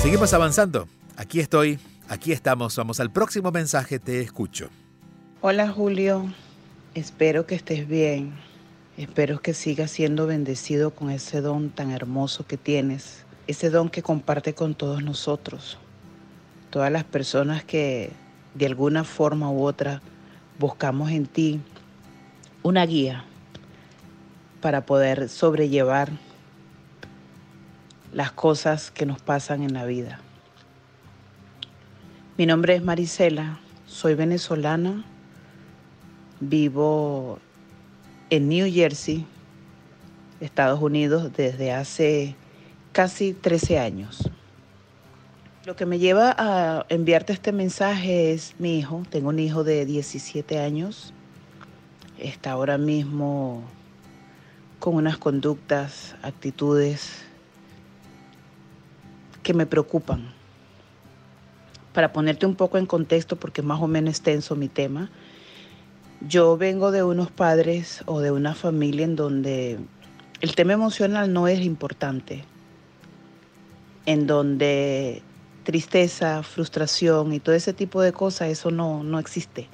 Seguimos 0.00 0.32
avanzando. 0.32 0.86
Aquí 1.16 1.40
estoy, 1.40 1.80
aquí 2.08 2.30
estamos. 2.30 2.76
Vamos 2.76 3.00
al 3.00 3.10
próximo 3.10 3.50
mensaje. 3.50 3.98
Te 3.98 4.20
escucho. 4.20 4.70
Hola 5.40 5.68
Julio, 5.68 6.32
espero 6.94 7.46
que 7.46 7.56
estés 7.56 7.88
bien. 7.88 8.32
Espero 8.96 9.40
que 9.40 9.54
sigas 9.54 9.90
siendo 9.90 10.28
bendecido 10.28 10.92
con 10.92 11.10
ese 11.10 11.40
don 11.40 11.70
tan 11.70 11.90
hermoso 11.90 12.46
que 12.46 12.56
tienes, 12.56 13.24
ese 13.48 13.70
don 13.70 13.88
que 13.90 14.02
comparte 14.02 14.54
con 14.54 14.76
todos 14.76 15.02
nosotros, 15.02 15.78
todas 16.70 16.92
las 16.92 17.04
personas 17.04 17.64
que 17.64 18.12
de 18.54 18.66
alguna 18.66 19.02
forma 19.02 19.50
u 19.50 19.64
otra 19.64 20.00
buscamos 20.60 21.10
en 21.10 21.26
ti 21.26 21.60
una 22.62 22.86
guía 22.86 23.24
para 24.60 24.86
poder 24.86 25.28
sobrellevar 25.28 26.10
las 28.18 28.32
cosas 28.32 28.90
que 28.90 29.06
nos 29.06 29.22
pasan 29.22 29.62
en 29.62 29.72
la 29.72 29.84
vida. 29.84 30.18
Mi 32.36 32.46
nombre 32.46 32.74
es 32.74 32.82
Marisela, 32.82 33.60
soy 33.86 34.16
venezolana, 34.16 35.04
vivo 36.40 37.38
en 38.30 38.48
New 38.48 38.68
Jersey, 38.72 39.24
Estados 40.40 40.82
Unidos, 40.82 41.30
desde 41.36 41.70
hace 41.70 42.34
casi 42.90 43.34
13 43.34 43.78
años. 43.78 44.28
Lo 45.64 45.76
que 45.76 45.86
me 45.86 46.00
lleva 46.00 46.34
a 46.36 46.86
enviarte 46.88 47.32
este 47.32 47.52
mensaje 47.52 48.32
es 48.32 48.56
mi 48.58 48.80
hijo. 48.80 49.04
Tengo 49.10 49.28
un 49.28 49.38
hijo 49.38 49.62
de 49.62 49.86
17 49.86 50.58
años. 50.58 51.14
Está 52.18 52.50
ahora 52.50 52.78
mismo 52.78 53.62
con 54.80 54.96
unas 54.96 55.18
conductas, 55.18 56.16
actitudes 56.24 57.27
que 59.48 59.54
me 59.54 59.64
preocupan. 59.64 60.34
Para 61.94 62.12
ponerte 62.12 62.44
un 62.44 62.54
poco 62.54 62.76
en 62.76 62.84
contexto, 62.84 63.36
porque 63.36 63.62
más 63.62 63.80
o 63.80 63.86
menos 63.86 64.10
extenso 64.10 64.56
mi 64.56 64.68
tema, 64.68 65.08
yo 66.20 66.58
vengo 66.58 66.90
de 66.90 67.02
unos 67.02 67.30
padres 67.30 68.02
o 68.04 68.20
de 68.20 68.30
una 68.30 68.54
familia 68.54 69.06
en 69.06 69.16
donde 69.16 69.78
el 70.42 70.54
tema 70.54 70.74
emocional 70.74 71.32
no 71.32 71.48
es 71.48 71.60
importante, 71.60 72.44
en 74.04 74.26
donde 74.26 75.22
tristeza, 75.64 76.42
frustración 76.42 77.32
y 77.32 77.40
todo 77.40 77.54
ese 77.54 77.72
tipo 77.72 78.02
de 78.02 78.12
cosas, 78.12 78.50
eso 78.50 78.70
no, 78.70 79.02
no 79.02 79.18
existe. 79.18 79.66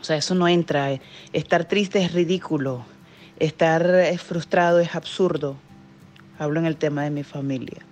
O 0.00 0.04
sea, 0.04 0.14
eso 0.18 0.36
no 0.36 0.46
entra. 0.46 1.00
Estar 1.32 1.64
triste 1.64 2.00
es 2.00 2.12
ridículo, 2.12 2.84
estar 3.40 3.84
frustrado 4.18 4.78
es 4.78 4.94
absurdo. 4.94 5.56
Hablo 6.38 6.60
en 6.60 6.66
el 6.66 6.76
tema 6.76 7.02
de 7.02 7.10
mi 7.10 7.24
familia. 7.24 7.84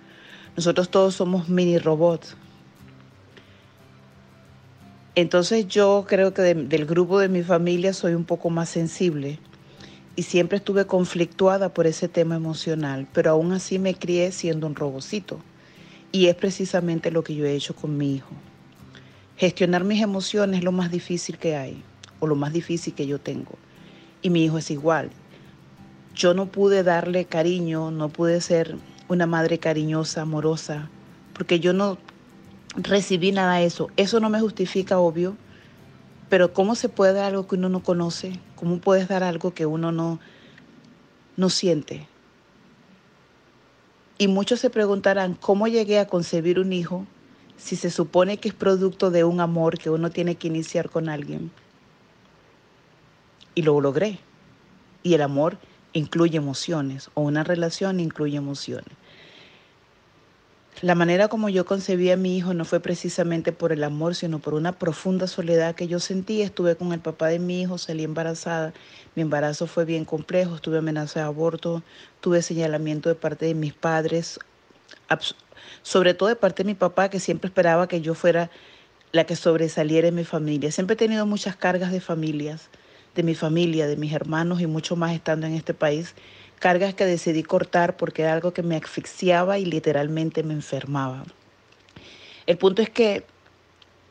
Nosotros 0.55 0.89
todos 0.89 1.15
somos 1.15 1.49
mini 1.49 1.77
robots 1.77 2.35
entonces 5.15 5.67
yo 5.67 6.05
creo 6.07 6.33
que 6.33 6.41
del 6.41 6.85
grupo 6.85 7.19
de 7.19 7.29
mi 7.29 7.43
familia 7.43 7.93
soy 7.93 8.15
un 8.15 8.25
poco 8.25 8.49
más 8.49 8.69
sensible 8.69 9.37
y 10.15 10.23
siempre 10.23 10.57
estuve 10.57 10.87
conflictuada 10.87 11.69
por 11.71 11.85
ese 11.85 12.07
tema 12.07 12.35
emocional, 12.35 13.07
pero 13.13 13.29
aún 13.29 13.51
así 13.51 13.77
me 13.77 13.93
crié 13.93 14.31
siendo 14.31 14.65
un 14.65 14.75
robocito. 14.75 15.39
Y 16.11 16.27
es 16.27 16.35
precisamente 16.35 17.11
lo 17.11 17.23
que 17.23 17.35
yo 17.35 17.45
he 17.45 17.55
hecho 17.55 17.75
con 17.75 17.95
mi 17.95 18.15
hijo. 18.15 18.31
Gestionar 19.37 19.83
mis 19.83 20.01
emociones 20.01 20.59
es 20.59 20.63
lo 20.63 20.71
más 20.71 20.91
difícil 20.91 21.37
que 21.37 21.55
hay, 21.55 21.83
o 22.19 22.27
lo 22.27 22.35
más 22.35 22.53
difícil 22.53 22.93
que 22.93 23.05
yo 23.05 23.19
tengo. 23.19 23.53
Y 24.21 24.29
mi 24.29 24.43
hijo 24.43 24.57
es 24.57 24.71
igual. 24.71 25.09
Yo 26.15 26.33
no 26.33 26.47
pude 26.47 26.83
darle 26.83 27.25
cariño, 27.25 27.91
no 27.91 28.09
pude 28.09 28.41
ser 28.41 28.77
una 29.07 29.25
madre 29.25 29.59
cariñosa, 29.59 30.21
amorosa, 30.21 30.89
porque 31.33 31.59
yo 31.59 31.73
no 31.73 31.97
recibí 32.75 33.31
nada 33.31 33.55
de 33.55 33.65
eso. 33.65 33.89
Eso 33.97 34.19
no 34.19 34.29
me 34.29 34.39
justifica, 34.39 34.99
obvio, 34.99 35.35
pero 36.29 36.53
¿cómo 36.53 36.75
se 36.75 36.89
puede 36.89 37.13
dar 37.13 37.25
algo 37.25 37.47
que 37.47 37.55
uno 37.55 37.69
no 37.69 37.83
conoce? 37.83 38.39
¿Cómo 38.55 38.79
puedes 38.79 39.07
dar 39.07 39.23
algo 39.23 39.53
que 39.53 39.65
uno 39.65 39.91
no, 39.91 40.19
no 41.37 41.49
siente? 41.49 42.07
Y 44.17 44.27
muchos 44.27 44.59
se 44.59 44.69
preguntarán, 44.69 45.35
¿cómo 45.35 45.67
llegué 45.67 45.99
a 45.99 46.07
concebir 46.07 46.59
un 46.59 46.73
hijo 46.73 47.05
si 47.57 47.75
se 47.75 47.91
supone 47.91 48.37
que 48.37 48.49
es 48.49 48.55
producto 48.55 49.11
de 49.11 49.23
un 49.23 49.41
amor 49.41 49.77
que 49.77 49.89
uno 49.89 50.09
tiene 50.11 50.35
que 50.35 50.47
iniciar 50.47 50.89
con 50.89 51.09
alguien? 51.09 51.51
Y 53.55 53.63
lo 53.63 53.79
logré. 53.79 54.19
Y 55.03 55.13
el 55.13 55.21
amor 55.21 55.57
incluye 55.93 56.37
emociones, 56.37 57.09
o 57.13 57.21
una 57.21 57.43
relación 57.43 57.99
incluye 57.99 58.37
emociones. 58.37 58.93
La 60.81 60.95
manera 60.95 61.29
como 61.29 61.47
yo 61.49 61.65
concebí 61.65 62.09
a 62.11 62.17
mi 62.17 62.35
hijo 62.35 62.53
no 62.53 62.65
fue 62.65 62.79
precisamente 62.81 63.53
por 63.53 63.71
el 63.71 63.83
amor, 63.83 64.15
sino 64.15 64.39
por 64.39 64.53
una 64.53 64.73
profunda 64.73 65.27
soledad 65.27 65.75
que 65.75 65.87
yo 65.87 65.99
sentí. 65.99 66.41
Estuve 66.41 66.75
con 66.75 66.91
el 66.91 66.99
papá 66.99 67.27
de 67.27 67.39
mi 67.39 67.61
hijo, 67.61 67.77
salí 67.77 68.03
embarazada. 68.03 68.73
Mi 69.15 69.21
embarazo 69.21 69.67
fue 69.67 69.85
bien 69.85 70.03
complejo, 70.03 70.55
estuve 70.55 70.79
amenaza 70.79 71.21
de 71.21 71.25
aborto, 71.27 71.83
tuve 72.19 72.41
señalamiento 72.41 73.07
de 73.07 73.15
parte 73.15 73.45
de 73.45 73.53
mis 73.53 73.73
padres, 73.73 74.39
sobre 75.83 76.15
todo 76.15 76.27
de 76.27 76.35
parte 76.35 76.63
de 76.63 76.67
mi 76.67 76.75
papá, 76.75 77.09
que 77.09 77.19
siempre 77.19 77.47
esperaba 77.47 77.87
que 77.87 78.01
yo 78.01 78.13
fuera 78.13 78.49
la 79.13 79.25
que 79.25 79.35
sobresaliera 79.35 80.07
en 80.07 80.15
mi 80.15 80.25
familia. 80.25 80.71
Siempre 80.71 80.95
he 80.95 80.97
tenido 80.97 81.25
muchas 81.25 81.55
cargas 81.55 81.91
de 81.91 82.01
familias. 82.01 82.69
De 83.15 83.23
mi 83.23 83.35
familia, 83.35 83.87
de 83.87 83.97
mis 83.97 84.13
hermanos 84.13 84.61
y 84.61 84.67
mucho 84.67 84.95
más 84.95 85.13
estando 85.13 85.47
en 85.47 85.53
este 85.53 85.73
país. 85.73 86.15
Cargas 86.59 86.93
que 86.93 87.05
decidí 87.05 87.43
cortar 87.43 87.97
porque 87.97 88.23
era 88.23 88.33
algo 88.33 88.53
que 88.53 88.63
me 88.63 88.75
asfixiaba 88.75 89.59
y 89.59 89.65
literalmente 89.65 90.43
me 90.43 90.53
enfermaba. 90.53 91.23
El 92.45 92.57
punto 92.57 92.81
es 92.81 92.89
que 92.89 93.25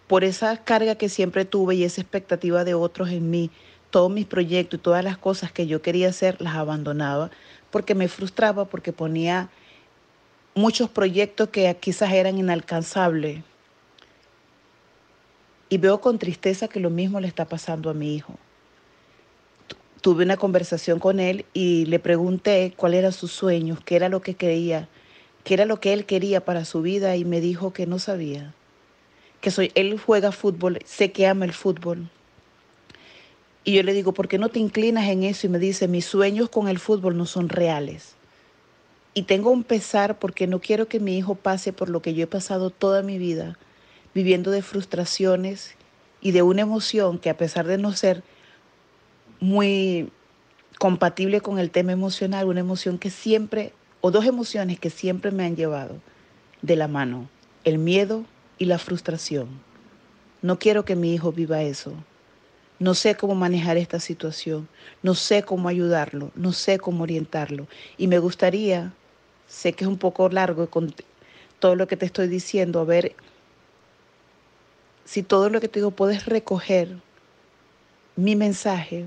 por 0.06 0.24
esa 0.24 0.58
carga 0.58 0.94
que 0.94 1.08
siempre 1.08 1.44
tuve 1.44 1.74
y 1.74 1.84
esa 1.84 2.00
expectativa 2.00 2.64
de 2.64 2.74
otros 2.74 3.10
en 3.10 3.30
mí, 3.30 3.50
todos 3.90 4.10
mis 4.10 4.26
proyectos 4.26 4.78
y 4.78 4.82
todas 4.82 5.04
las 5.04 5.18
cosas 5.18 5.52
que 5.52 5.66
yo 5.66 5.82
quería 5.82 6.08
hacer 6.08 6.40
las 6.40 6.54
abandonaba 6.54 7.30
porque 7.70 7.94
me 7.94 8.06
frustraba, 8.06 8.66
porque 8.66 8.92
ponía 8.92 9.48
muchos 10.54 10.90
proyectos 10.90 11.48
que 11.48 11.74
quizás 11.80 12.12
eran 12.12 12.38
inalcanzables. 12.38 13.42
Y 15.70 15.78
veo 15.78 16.02
con 16.02 16.18
tristeza 16.18 16.68
que 16.68 16.80
lo 16.80 16.90
mismo 16.90 17.18
le 17.18 17.28
está 17.28 17.46
pasando 17.46 17.88
a 17.88 17.94
mi 17.94 18.14
hijo. 18.14 18.34
Tuve 20.02 20.24
una 20.24 20.36
conversación 20.36 20.98
con 20.98 21.20
él 21.20 21.46
y 21.54 21.86
le 21.86 22.00
pregunté 22.00 22.74
cuál 22.76 22.94
eran 22.94 23.12
sus 23.12 23.30
sueños, 23.30 23.78
qué 23.84 23.94
era 23.94 24.08
lo 24.08 24.20
que 24.20 24.34
quería, 24.34 24.88
qué 25.44 25.54
era 25.54 25.64
lo 25.64 25.78
que 25.78 25.92
él 25.92 26.06
quería 26.06 26.44
para 26.44 26.64
su 26.64 26.82
vida 26.82 27.14
y 27.14 27.24
me 27.24 27.40
dijo 27.40 27.72
que 27.72 27.86
no 27.86 28.00
sabía. 28.00 28.52
Que 29.40 29.52
soy, 29.52 29.70
él 29.76 30.00
juega 30.04 30.32
fútbol, 30.32 30.80
sé 30.84 31.12
que 31.12 31.28
ama 31.28 31.44
el 31.44 31.52
fútbol. 31.52 32.10
Y 33.62 33.74
yo 33.74 33.84
le 33.84 33.92
digo, 33.92 34.12
¿por 34.12 34.26
qué 34.26 34.38
no 34.38 34.48
te 34.48 34.58
inclinas 34.58 35.08
en 35.08 35.22
eso? 35.22 35.46
Y 35.46 35.50
me 35.50 35.60
dice, 35.60 35.86
mis 35.86 36.04
sueños 36.04 36.48
con 36.48 36.66
el 36.66 36.80
fútbol 36.80 37.16
no 37.16 37.24
son 37.24 37.48
reales. 37.48 38.16
Y 39.14 39.22
tengo 39.22 39.50
un 39.50 39.62
pesar 39.62 40.18
porque 40.18 40.48
no 40.48 40.60
quiero 40.60 40.88
que 40.88 40.98
mi 40.98 41.16
hijo 41.16 41.36
pase 41.36 41.72
por 41.72 41.88
lo 41.88 42.02
que 42.02 42.12
yo 42.12 42.24
he 42.24 42.26
pasado 42.26 42.70
toda 42.70 43.02
mi 43.02 43.18
vida, 43.18 43.56
viviendo 44.14 44.50
de 44.50 44.62
frustraciones 44.62 45.76
y 46.20 46.32
de 46.32 46.42
una 46.42 46.62
emoción 46.62 47.20
que 47.20 47.30
a 47.30 47.36
pesar 47.36 47.68
de 47.68 47.78
no 47.78 47.92
ser 47.92 48.24
muy 49.42 50.08
compatible 50.78 51.40
con 51.40 51.58
el 51.58 51.72
tema 51.72 51.90
emocional, 51.90 52.46
una 52.46 52.60
emoción 52.60 52.96
que 52.96 53.10
siempre, 53.10 53.72
o 54.00 54.12
dos 54.12 54.24
emociones 54.24 54.78
que 54.78 54.88
siempre 54.88 55.32
me 55.32 55.44
han 55.44 55.56
llevado 55.56 56.00
de 56.62 56.76
la 56.76 56.86
mano, 56.86 57.28
el 57.64 57.78
miedo 57.78 58.24
y 58.58 58.66
la 58.66 58.78
frustración. 58.78 59.48
No 60.42 60.60
quiero 60.60 60.84
que 60.84 60.94
mi 60.94 61.12
hijo 61.12 61.32
viva 61.32 61.60
eso. 61.62 61.92
No 62.78 62.94
sé 62.94 63.16
cómo 63.16 63.34
manejar 63.34 63.76
esta 63.76 63.98
situación, 63.98 64.68
no 65.02 65.14
sé 65.14 65.42
cómo 65.42 65.68
ayudarlo, 65.68 66.30
no 66.36 66.52
sé 66.52 66.78
cómo 66.78 67.02
orientarlo. 67.02 67.66
Y 67.98 68.06
me 68.06 68.20
gustaría, 68.20 68.92
sé 69.48 69.72
que 69.72 69.82
es 69.82 69.88
un 69.88 69.98
poco 69.98 70.28
largo 70.28 70.70
con 70.70 70.94
todo 71.58 71.74
lo 71.74 71.88
que 71.88 71.96
te 71.96 72.06
estoy 72.06 72.28
diciendo, 72.28 72.78
a 72.78 72.84
ver 72.84 73.16
si 75.04 75.24
todo 75.24 75.50
lo 75.50 75.60
que 75.60 75.66
te 75.66 75.80
digo 75.80 75.90
puedes 75.90 76.26
recoger 76.26 76.96
mi 78.14 78.36
mensaje 78.36 79.06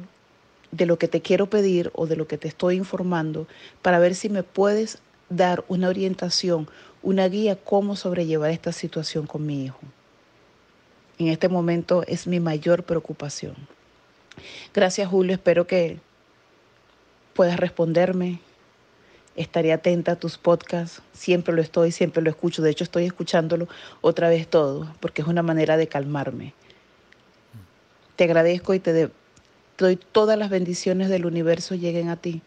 de 0.75 0.85
lo 0.85 0.97
que 0.97 1.07
te 1.07 1.21
quiero 1.21 1.49
pedir 1.49 1.91
o 1.93 2.05
de 2.05 2.15
lo 2.15 2.27
que 2.27 2.37
te 2.37 2.47
estoy 2.47 2.75
informando 2.75 3.47
para 3.81 3.99
ver 3.99 4.15
si 4.15 4.29
me 4.29 4.43
puedes 4.43 4.99
dar 5.29 5.63
una 5.67 5.87
orientación, 5.87 6.67
una 7.01 7.27
guía 7.27 7.55
cómo 7.55 7.95
sobrellevar 7.95 8.51
esta 8.51 8.71
situación 8.71 9.25
con 9.25 9.45
mi 9.45 9.63
hijo. 9.63 9.79
En 11.17 11.27
este 11.27 11.47
momento 11.47 12.03
es 12.07 12.27
mi 12.27 12.39
mayor 12.41 12.83
preocupación. 12.83 13.55
Gracias 14.73 15.07
Julio, 15.07 15.33
espero 15.33 15.65
que 15.65 15.99
puedas 17.33 17.57
responderme. 17.57 18.41
Estaré 19.37 19.71
atenta 19.71 20.13
a 20.13 20.15
tus 20.15 20.37
podcasts, 20.37 21.01
siempre 21.13 21.53
lo 21.53 21.61
estoy, 21.61 21.91
siempre 21.91 22.21
lo 22.21 22.29
escucho. 22.29 22.61
De 22.61 22.69
hecho, 22.69 22.85
estoy 22.85 23.05
escuchándolo 23.05 23.67
otra 23.99 24.29
vez 24.29 24.47
todo, 24.47 24.93
porque 25.01 25.21
es 25.21 25.27
una 25.27 25.41
manera 25.41 25.75
de 25.75 25.87
calmarme. 25.87 26.53
Te 28.15 28.23
agradezco 28.23 28.73
y 28.73 28.79
te 28.79 29.09
doy 29.77 29.97
todas 29.97 30.37
las 30.37 30.49
bendiciones 30.49 31.09
del 31.09 31.25
universo 31.25 31.75
lleguen 31.75 32.09
a 32.09 32.15
ti. 32.15 32.41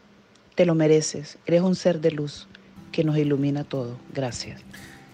Te 0.54 0.66
lo 0.66 0.74
mereces. 0.74 1.38
Eres 1.46 1.62
un 1.62 1.74
ser 1.74 2.00
de 2.00 2.10
luz 2.10 2.48
que 2.92 3.04
nos 3.04 3.16
ilumina 3.16 3.64
todo. 3.64 3.98
Gracias. 4.14 4.60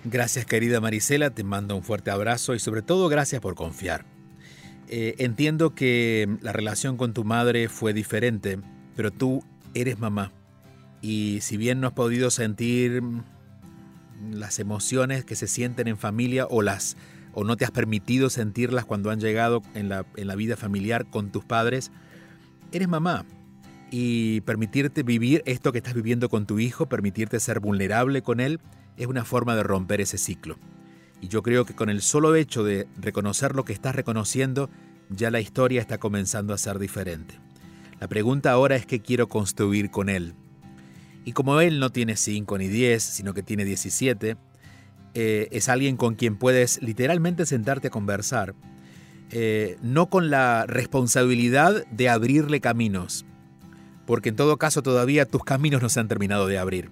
Gracias 0.05 0.45
querida 0.45 0.81
Marisela, 0.81 1.31
te 1.31 1.45
mando 1.45 1.75
un 1.75 1.83
fuerte 1.83 2.11
abrazo 2.11 2.55
y 2.55 2.59
sobre 2.59 2.83
todo 2.83 3.09
gracias 3.09 3.41
por 3.41 3.55
confiar. 3.55 4.05
Eh, 4.89 5.15
entiendo 5.19 5.75
que 5.75 6.29
la 6.43 6.53
relación 6.53 6.99
con 6.99 7.15
tu 7.15 7.25
madre 7.25 7.69
fue 7.69 7.95
diferente, 7.95 8.59
pero 8.97 9.11
tú 9.11 9.43
eres 9.73 9.99
mamá 9.99 10.31
y 11.01 11.39
si 11.41 11.57
bien 11.57 11.81
no 11.81 11.87
has 11.87 11.93
podido 11.95 12.31
sentir 12.31 13.03
las 14.31 14.59
emociones 14.59 15.25
que 15.25 15.37
se 15.37 15.47
sienten 15.47 15.89
en 15.89 15.97
familia 15.97 16.47
o 16.49 16.61
las 16.61 16.97
o 17.33 17.43
no 17.43 17.57
te 17.57 17.65
has 17.65 17.71
permitido 17.71 18.31
sentirlas 18.31 18.85
cuando 18.85 19.11
han 19.11 19.21
llegado 19.21 19.63
en 19.75 19.89
la, 19.89 20.07
en 20.17 20.29
la 20.29 20.37
vida 20.37 20.57
familiar 20.57 21.07
con 21.07 21.31
tus 21.31 21.45
padres, 21.45 21.91
eres 22.77 22.89
mamá. 22.89 23.25
Y 23.91 24.41
permitirte 24.43 25.03
vivir 25.03 25.43
esto 25.47 25.73
que 25.73 25.79
estás 25.79 25.95
viviendo 25.95 26.29
con 26.29 26.47
tu 26.47 26.59
hijo, 26.59 26.87
permitirte 26.87 27.39
ser 27.39 27.61
vulnerable 27.61 28.23
con 28.23 28.41
él, 28.41 28.61
es 28.97 29.07
una 29.07 29.25
forma 29.25 29.55
de 29.55 29.63
romper 29.63 30.01
ese 30.01 30.19
ciclo. 30.19 30.59
Y 31.21 31.29
yo 31.29 31.43
creo 31.43 31.65
que 31.65 31.75
con 31.75 31.89
el 31.89 32.03
solo 32.03 32.35
hecho 32.35 32.65
de 32.65 32.89
reconocer 32.97 33.55
lo 33.55 33.65
que 33.65 33.73
estás 33.73 33.95
reconociendo, 33.95 34.69
ya 35.11 35.31
la 35.31 35.41
historia 35.41 35.81
está 35.81 35.99
comenzando 35.99 36.53
a 36.53 36.59
ser 36.59 36.79
diferente. 36.79 37.39
La 38.01 38.09
pregunta 38.09 38.51
ahora 38.51 38.77
es 38.77 38.85
qué 38.87 39.01
quiero 39.01 39.29
construir 39.29 39.91
con 39.91 40.09
él. 40.09 40.35
Y 41.25 41.33
como 41.33 41.61
él 41.61 41.79
no 41.79 41.91
tiene 41.91 42.17
5 42.17 42.59
ni 42.59 42.69
10, 42.69 43.03
sino 43.03 43.33
que 43.33 43.43
tiene 43.43 43.65
17, 43.65 44.37
eh, 45.15 45.49
es 45.53 45.69
alguien 45.69 45.97
con 45.97 46.17
quien 46.17 46.37
puedes 46.37 46.83
literalmente 46.83 47.47
sentarte 47.47 47.89
a 47.89 47.91
conversar, 47.91 48.55
eh, 49.31 49.79
no 49.83 50.07
con 50.07 50.31
la 50.31 50.67
responsabilidad 50.67 51.87
de 51.91 52.09
abrirle 52.09 52.61
caminos, 52.61 53.25
porque 54.07 54.29
en 54.29 54.37
todo 54.37 54.57
caso 54.57 54.83
todavía 54.83 55.27
tus 55.27 55.45
caminos 55.45 55.83
no 55.83 55.89
se 55.89 56.01
han 56.01 56.09
terminado 56.09 56.47
de 56.47 56.59
abrir, 56.59 56.91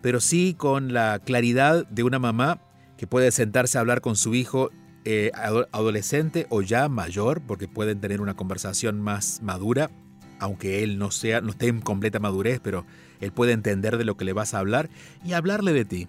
pero 0.00 0.20
sí 0.20 0.54
con 0.56 0.92
la 0.92 1.18
claridad 1.18 1.86
de 1.88 2.02
una 2.02 2.18
mamá 2.18 2.60
que 2.96 3.06
puede 3.06 3.30
sentarse 3.32 3.78
a 3.78 3.80
hablar 3.80 4.00
con 4.00 4.16
su 4.16 4.34
hijo 4.34 4.70
eh, 5.04 5.32
adolescente 5.72 6.46
o 6.48 6.62
ya 6.62 6.88
mayor, 6.88 7.42
porque 7.42 7.66
pueden 7.66 8.00
tener 8.00 8.20
una 8.20 8.34
conversación 8.34 9.00
más 9.00 9.40
madura, 9.42 9.90
aunque 10.38 10.84
él 10.84 10.98
no 10.98 11.10
sea, 11.10 11.40
no 11.40 11.50
esté 11.50 11.66
en 11.66 11.80
completa 11.80 12.20
madurez, 12.20 12.60
pero 12.62 12.86
él 13.20 13.32
puede 13.32 13.52
entender 13.52 13.98
de 13.98 14.04
lo 14.04 14.16
que 14.16 14.24
le 14.24 14.32
vas 14.32 14.54
a 14.54 14.60
hablar 14.60 14.90
y 15.24 15.32
hablarle 15.32 15.72
de 15.72 15.84
ti. 15.84 16.08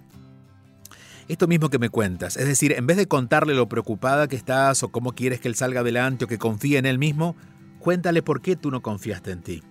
Esto 1.27 1.47
mismo 1.47 1.69
que 1.69 1.79
me 1.79 1.89
cuentas, 1.89 2.35
es 2.35 2.47
decir, 2.47 2.73
en 2.73 2.85
vez 2.85 2.97
de 2.97 3.07
contarle 3.07 3.53
lo 3.53 3.69
preocupada 3.69 4.27
que 4.27 4.35
estás 4.35 4.83
o 4.83 4.89
cómo 4.89 5.13
quieres 5.13 5.39
que 5.39 5.47
él 5.47 5.55
salga 5.55 5.79
adelante 5.79 6.25
o 6.25 6.27
que 6.27 6.37
confíe 6.37 6.77
en 6.77 6.85
él 6.85 6.99
mismo, 6.99 7.35
cuéntale 7.79 8.21
por 8.21 8.41
qué 8.41 8.57
tú 8.57 8.71
no 8.71 8.81
confiaste 8.81 9.31
en 9.31 9.41
ti. 9.41 9.63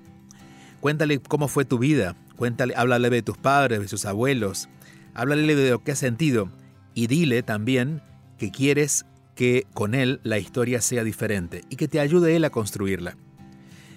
Cuéntale 0.81 1.21
cómo 1.21 1.49
fue 1.49 1.65
tu 1.65 1.79
vida, 1.79 2.17
cuéntale, 2.37 2.75
háblale 2.75 3.11
de 3.11 3.23
tus 3.23 3.37
padres, 3.37 3.81
de 3.81 3.89
sus 3.89 4.07
abuelos, 4.07 4.69
háblale 5.15 5.55
de 5.55 5.71
lo 5.71 5.85
que 5.85 5.93
has 5.93 5.99
sentido 5.99 6.51
y 6.95 7.07
dile 7.07 7.43
también 7.43 8.03
que 8.39 8.51
quieres 8.51 9.05
que 9.35 9.67
con 9.75 9.95
él 9.95 10.21
la 10.25 10.39
historia 10.39 10.81
sea 10.81 11.05
diferente 11.05 11.65
y 11.69 11.77
que 11.77 11.89
te 11.89 12.01
ayude 12.01 12.35
él 12.35 12.45
a 12.45 12.51
construirla. 12.51 13.17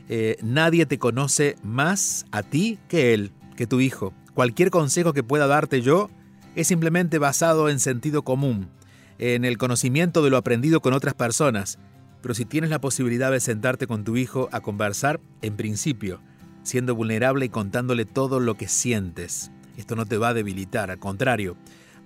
Eh, 0.09 0.37
nadie 0.43 0.85
te 0.85 0.99
conoce 0.99 1.55
más 1.63 2.25
a 2.31 2.43
ti 2.43 2.79
que 2.87 3.13
él, 3.13 3.31
que 3.55 3.65
tu 3.65 3.79
hijo. 3.79 4.13
Cualquier 4.33 4.69
consejo 4.69 5.13
que 5.13 5.23
pueda 5.23 5.47
darte 5.47 5.81
yo 5.81 6.09
es 6.55 6.67
simplemente 6.67 7.19
basado 7.19 7.69
en 7.69 7.79
sentido 7.79 8.23
común, 8.23 8.69
en 9.17 9.45
el 9.45 9.57
conocimiento 9.57 10.23
de 10.23 10.29
lo 10.29 10.37
aprendido 10.37 10.81
con 10.81 10.93
otras 10.93 11.13
personas. 11.13 11.77
Pero 12.21 12.33
si 12.33 12.45
tienes 12.45 12.69
la 12.69 12.81
posibilidad 12.81 13.31
de 13.31 13.39
sentarte 13.39 13.87
con 13.87 14.03
tu 14.03 14.17
hijo 14.17 14.49
a 14.51 14.61
conversar, 14.61 15.19
en 15.41 15.55
principio, 15.55 16.21
siendo 16.63 16.95
vulnerable 16.95 17.45
y 17.45 17.49
contándole 17.49 18.05
todo 18.05 18.39
lo 18.39 18.55
que 18.55 18.67
sientes, 18.67 19.51
esto 19.77 19.95
no 19.95 20.05
te 20.05 20.17
va 20.17 20.29
a 20.29 20.33
debilitar, 20.33 20.89
al 20.89 20.99
contrario, 20.99 21.57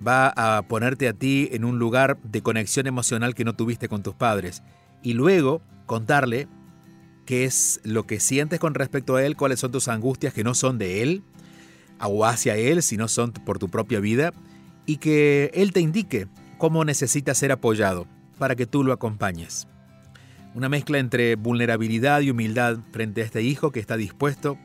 va 0.05 0.33
a 0.35 0.61
ponerte 0.63 1.07
a 1.07 1.13
ti 1.13 1.49
en 1.51 1.63
un 1.63 1.79
lugar 1.79 2.17
de 2.23 2.41
conexión 2.41 2.87
emocional 2.87 3.35
que 3.35 3.45
no 3.45 3.53
tuviste 3.53 3.87
con 3.87 4.03
tus 4.03 4.15
padres. 4.15 4.63
Y 5.03 5.13
luego 5.13 5.61
contarle 5.85 6.47
qué 7.25 7.45
es 7.45 7.79
lo 7.83 8.07
que 8.07 8.19
sientes 8.19 8.59
con 8.59 8.73
respecto 8.73 9.15
a 9.15 9.23
Él, 9.23 9.37
cuáles 9.37 9.59
son 9.59 9.71
tus 9.71 9.87
angustias 9.87 10.33
que 10.33 10.43
no 10.43 10.55
son 10.55 10.77
de 10.77 11.03
Él 11.03 11.23
o 12.01 12.25
hacia 12.25 12.55
Él, 12.55 12.81
sino 12.81 13.07
son 13.07 13.31
por 13.31 13.59
tu 13.59 13.69
propia 13.69 13.99
vida, 13.99 14.33
y 14.85 14.97
que 14.97 15.51
Él 15.53 15.73
te 15.73 15.81
indique 15.81 16.27
cómo 16.57 16.85
necesita 16.85 17.33
ser 17.33 17.51
apoyado 17.51 18.07
para 18.37 18.55
que 18.55 18.65
tú 18.65 18.83
lo 18.83 18.93
acompañes. 18.93 19.67
Una 20.55 20.69
mezcla 20.69 20.97
entre 20.97 21.35
vulnerabilidad 21.35 22.21
y 22.21 22.31
humildad 22.31 22.79
frente 22.91 23.21
a 23.21 23.25
este 23.25 23.43
hijo 23.43 23.71
que 23.71 23.79
está 23.79 23.97
dispuesto 23.97 24.57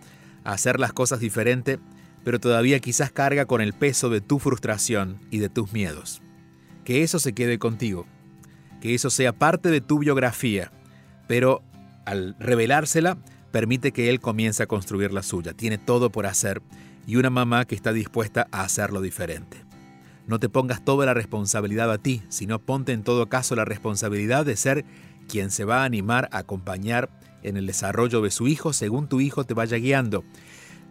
a 0.45 0.53
hacer 0.53 0.81
las 0.81 0.93
cosas 0.93 1.21
diferente, 1.21 1.79
pero 2.25 2.41
todavía 2.41 2.81
quizás 2.81 3.11
carga 3.11 3.45
con 3.45 3.61
el 3.61 3.75
peso 3.75 4.09
de 4.09 4.21
tu 4.21 4.39
frustración 4.39 5.19
y 5.31 5.39
de 5.39 5.51
tus 5.51 5.73
miedos. 5.73 6.23
Que 6.85 7.03
eso 7.03 7.19
se 7.19 7.35
quede 7.35 7.59
contigo, 7.59 8.07
que 8.81 8.95
eso 8.95 9.11
sea 9.11 9.33
parte 9.33 9.71
de 9.71 9.81
tu 9.81 9.99
biografía, 9.99 10.73
pero 11.29 11.63
al 12.07 12.37
revelársela, 12.39 13.19
permite 13.51 13.93
que 13.93 14.11
él 14.11 14.21
comience 14.21 14.63
a 14.63 14.67
construir 14.67 15.13
la 15.13 15.23
suya. 15.23 15.55
Tiene 15.55 15.79
todo 15.79 16.11
por 16.11 16.27
hacer 16.27 16.61
y 17.07 17.17
una 17.17 17.31
mamá 17.31 17.65
que 17.65 17.75
está 17.75 17.93
dispuesta 17.93 18.47
a 18.51 18.63
hacerlo 18.63 19.01
diferente. 19.01 19.59
No 20.27 20.41
te 20.41 20.49
pongas 20.49 20.85
toda 20.85 21.05
la 21.07 21.15
responsabilidad 21.15 21.93
a 21.93 21.99
ti, 21.99 22.23
sino 22.29 22.59
ponte 22.59 22.93
en 22.93 23.03
todo 23.03 23.29
caso 23.29 23.55
la 23.57 23.65
responsabilidad 23.65 24.47
de 24.47 24.57
ser 24.57 24.85
quien 25.29 25.51
se 25.51 25.65
va 25.65 25.83
a 25.83 25.85
animar 25.85 26.29
a 26.33 26.39
acompañar 26.39 27.11
en 27.43 27.57
el 27.57 27.67
desarrollo 27.67 28.23
de 28.23 28.31
su 28.31 28.49
hijo 28.49 28.73
según 28.73 29.09
tu 29.09 29.21
hijo 29.21 29.45
te 29.45 29.55
vaya 29.55 29.77
guiando. 29.77 30.25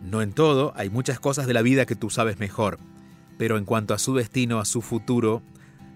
No 0.04 0.22
en 0.22 0.34
todo, 0.34 0.74
hay 0.76 0.90
muchas 0.90 1.20
cosas 1.20 1.48
de 1.48 1.54
la 1.54 1.62
vida 1.62 1.86
que 1.86 1.96
tú 1.96 2.10
sabes 2.10 2.40
mejor, 2.40 2.78
pero 3.38 3.58
en 3.58 3.66
cuanto 3.66 3.94
a 3.94 4.00
su 4.00 4.16
destino, 4.16 4.60
a 4.60 4.66
su 4.66 4.82
futuro, 4.82 5.42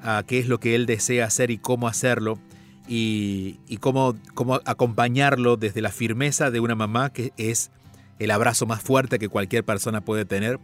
a 0.01 0.23
qué 0.25 0.39
es 0.39 0.47
lo 0.47 0.59
que 0.59 0.75
él 0.75 0.85
desea 0.85 1.25
hacer 1.25 1.51
y 1.51 1.57
cómo 1.57 1.87
hacerlo, 1.87 2.39
y, 2.87 3.77
cómo, 3.81 4.15
cómo 4.33 4.61
acompañarlo 4.65 5.57
desde 5.57 5.81
la 5.81 5.91
firmeza 5.91 6.51
de 6.51 6.61
una 6.61 6.75
mamá 6.75 7.11
que 7.11 7.33
es 7.37 7.69
el 8.19 8.31
abrazo 8.31 8.65
más 8.65 8.81
fuerte 8.81 9.19
que 9.19 9.29
cualquier 9.29 9.63
persona 9.63 10.01
puede 10.01 10.25
tener, 10.25 10.59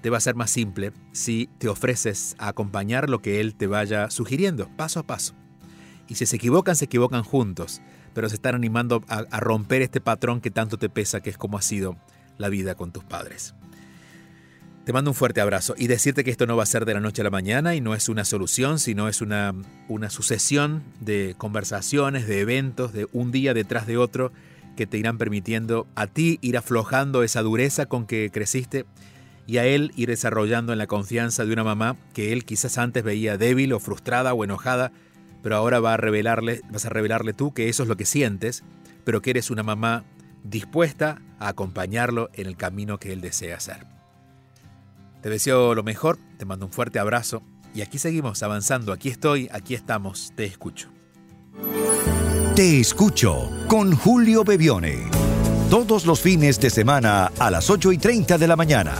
te 0.00 0.10
va 0.10 0.18
a 0.18 0.20
ser 0.20 0.34
más 0.34 0.50
simple 0.50 0.92
si 1.12 1.48
te 1.58 1.68
ofreces 1.68 2.36
a 2.38 2.48
acompañar 2.48 3.10
lo 3.10 3.20
que 3.20 3.40
él 3.40 3.54
te 3.54 3.66
vaya 3.66 4.10
sugiriendo, 4.10 4.68
paso 4.76 5.00
a 5.00 5.02
paso. 5.02 5.34
Y 6.08 6.14
si 6.14 6.26
se 6.26 6.36
equivocan, 6.36 6.76
se 6.76 6.84
equivocan 6.84 7.24
juntos, 7.24 7.80
pero 8.14 8.28
se 8.28 8.36
están 8.36 8.54
animando 8.54 9.04
a, 9.08 9.40
romper 9.40 9.82
este 9.82 10.00
patrón 10.00 10.40
que 10.40 10.50
tanto 10.50 10.78
te 10.78 10.88
pesa, 10.88 11.20
que 11.20 11.30
es 11.30 11.36
como 11.36 11.58
ha 11.58 11.62
sido 11.62 11.96
la 12.38 12.48
vida 12.48 12.74
con 12.74 12.92
tus 12.92 13.04
padres. 13.04 13.54
Te 14.84 14.92
mando 14.92 15.10
un 15.10 15.16
fuerte 15.16 15.40
abrazo 15.40 15.74
y 15.76 15.88
decirte 15.88 16.22
que 16.22 16.30
esto 16.30 16.46
no 16.46 16.56
va 16.56 16.62
a 16.62 16.66
ser 16.66 16.84
de 16.84 16.94
la 16.94 17.00
noche 17.00 17.22
a 17.22 17.24
la 17.24 17.30
mañana 17.30 17.74
y 17.74 17.80
no 17.80 17.92
es 17.92 18.08
una 18.08 18.24
solución, 18.24 18.78
sino 18.78 19.08
es 19.08 19.20
una, 19.20 19.52
una 19.88 20.10
sucesión 20.10 20.84
de 21.00 21.34
conversaciones, 21.36 22.28
de 22.28 22.40
eventos, 22.40 22.92
de 22.92 23.08
un 23.12 23.32
día 23.32 23.52
detrás 23.52 23.88
de 23.88 23.96
otro 23.96 24.30
que 24.76 24.86
te 24.86 24.98
irán 24.98 25.18
permitiendo 25.18 25.88
a 25.94 26.06
ti 26.06 26.38
ir 26.42 26.56
aflojando 26.56 27.22
esa 27.22 27.42
dureza 27.42 27.86
con 27.86 28.06
que 28.06 28.30
creciste 28.32 28.86
y 29.46 29.58
a 29.58 29.66
él 29.66 29.92
ir 29.96 30.08
desarrollando 30.08 30.72
en 30.72 30.78
la 30.78 30.86
confianza 30.86 31.44
de 31.44 31.52
una 31.52 31.64
mamá 31.64 31.96
que 32.12 32.32
él 32.32 32.44
quizás 32.44 32.78
antes 32.78 33.02
veía 33.02 33.38
débil 33.38 33.72
o 33.72 33.80
frustrada 33.80 34.34
o 34.34 34.44
enojada, 34.44 34.92
pero 35.42 35.56
ahora 35.56 35.80
va 35.80 35.94
a 35.94 35.96
revelarle, 35.96 36.60
vas 36.70 36.84
a 36.84 36.90
revelarle 36.90 37.32
tú 37.32 37.54
que 37.54 37.68
eso 37.68 37.82
es 37.82 37.88
lo 37.88 37.96
que 37.96 38.04
sientes, 38.04 38.64
pero 39.04 39.22
que 39.22 39.30
eres 39.30 39.50
una 39.50 39.62
mamá 39.62 40.04
dispuesta 40.42 41.22
a 41.38 41.48
acompañarlo 41.48 42.30
en 42.34 42.46
el 42.46 42.56
camino 42.56 42.98
que 42.98 43.12
él 43.12 43.20
desea 43.20 43.56
hacer. 43.56 43.86
Te 45.22 45.30
deseo 45.30 45.74
lo 45.74 45.82
mejor, 45.82 46.18
te 46.38 46.44
mando 46.44 46.66
un 46.66 46.72
fuerte 46.72 46.98
abrazo 46.98 47.42
y 47.74 47.82
aquí 47.82 47.98
seguimos 47.98 48.42
avanzando, 48.42 48.92
aquí 48.92 49.08
estoy, 49.08 49.48
aquí 49.52 49.74
estamos, 49.74 50.32
te 50.34 50.44
escucho. 50.44 50.95
Te 52.56 52.80
escucho 52.80 53.50
con 53.68 53.94
Julio 53.94 54.42
Bebione. 54.42 55.10
Todos 55.68 56.06
los 56.06 56.22
fines 56.22 56.58
de 56.58 56.70
semana 56.70 57.30
a 57.38 57.50
las 57.50 57.68
8 57.68 57.92
y 57.92 57.98
30 57.98 58.38
de 58.38 58.48
la 58.48 58.56
mañana. 58.56 58.94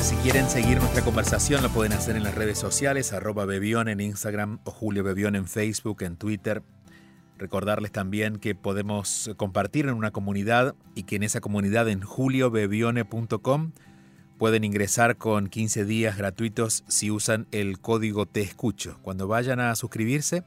si 0.02 0.16
quieren 0.16 0.50
seguir 0.50 0.80
nuestra 0.80 1.02
conversación, 1.02 1.64
lo 1.64 1.70
pueden 1.70 1.94
hacer 1.94 2.18
en 2.18 2.24
las 2.24 2.36
redes 2.36 2.58
sociales, 2.58 3.14
arroba 3.14 3.46
Bebión 3.46 3.88
en 3.88 4.02
Instagram 4.02 4.60
o 4.66 4.72
Julio 4.72 5.06
Bebión 5.06 5.38
en 5.38 5.48
Facebook, 5.48 6.04
en 6.04 6.18
Twitter. 6.18 6.62
Recordarles 7.40 7.94
también 7.94 8.36
que 8.36 8.54
podemos 8.54 9.32
compartir 9.38 9.88
en 9.88 9.94
una 9.94 10.12
comunidad 10.12 10.76
y 10.94 11.04
que 11.04 11.16
en 11.16 11.24
esa 11.24 11.40
comunidad 11.40 11.88
en 11.88 12.02
juliobebione.com 12.02 13.72
pueden 14.38 14.66
ingresar 14.66 15.16
con 15.16 15.48
15 15.48 15.86
días 15.86 16.18
gratuitos 16.18 16.84
si 16.90 17.10
usan 17.10 17.48
el 17.52 17.80
código 17.80 18.26
Te 18.26 18.42
Escucho. 18.42 19.00
Cuando 19.04 19.30
vayan 19.30 19.62
a 19.62 19.74
suscribirse 19.76 20.44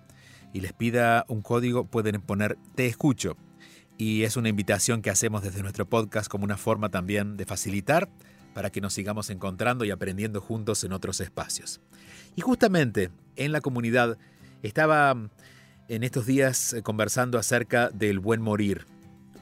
y 0.52 0.60
les 0.60 0.74
pida 0.74 1.24
un 1.28 1.40
código, 1.40 1.86
pueden 1.86 2.20
poner 2.20 2.58
Te 2.74 2.84
Escucho. 2.86 3.38
Y 3.96 4.24
es 4.24 4.36
una 4.36 4.50
invitación 4.50 5.00
que 5.00 5.08
hacemos 5.08 5.42
desde 5.42 5.62
nuestro 5.62 5.88
podcast 5.88 6.30
como 6.30 6.44
una 6.44 6.58
forma 6.58 6.90
también 6.90 7.38
de 7.38 7.46
facilitar 7.46 8.10
para 8.52 8.68
que 8.68 8.82
nos 8.82 8.92
sigamos 8.92 9.30
encontrando 9.30 9.86
y 9.86 9.90
aprendiendo 9.90 10.42
juntos 10.42 10.84
en 10.84 10.92
otros 10.92 11.20
espacios. 11.20 11.80
Y 12.36 12.42
justamente 12.42 13.10
en 13.36 13.52
la 13.52 13.62
comunidad 13.62 14.18
estaba 14.62 15.16
en 15.94 16.04
estos 16.04 16.24
días 16.24 16.72
eh, 16.72 16.82
conversando 16.82 17.38
acerca 17.38 17.90
del 17.90 18.18
buen 18.18 18.40
morir. 18.40 18.86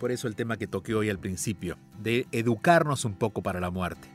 Por 0.00 0.10
eso 0.10 0.26
el 0.26 0.34
tema 0.34 0.56
que 0.56 0.66
toqué 0.66 0.94
hoy 0.94 1.08
al 1.08 1.18
principio, 1.18 1.78
de 2.02 2.26
educarnos 2.32 3.04
un 3.04 3.14
poco 3.14 3.40
para 3.42 3.60
la 3.60 3.70
muerte. 3.70 4.08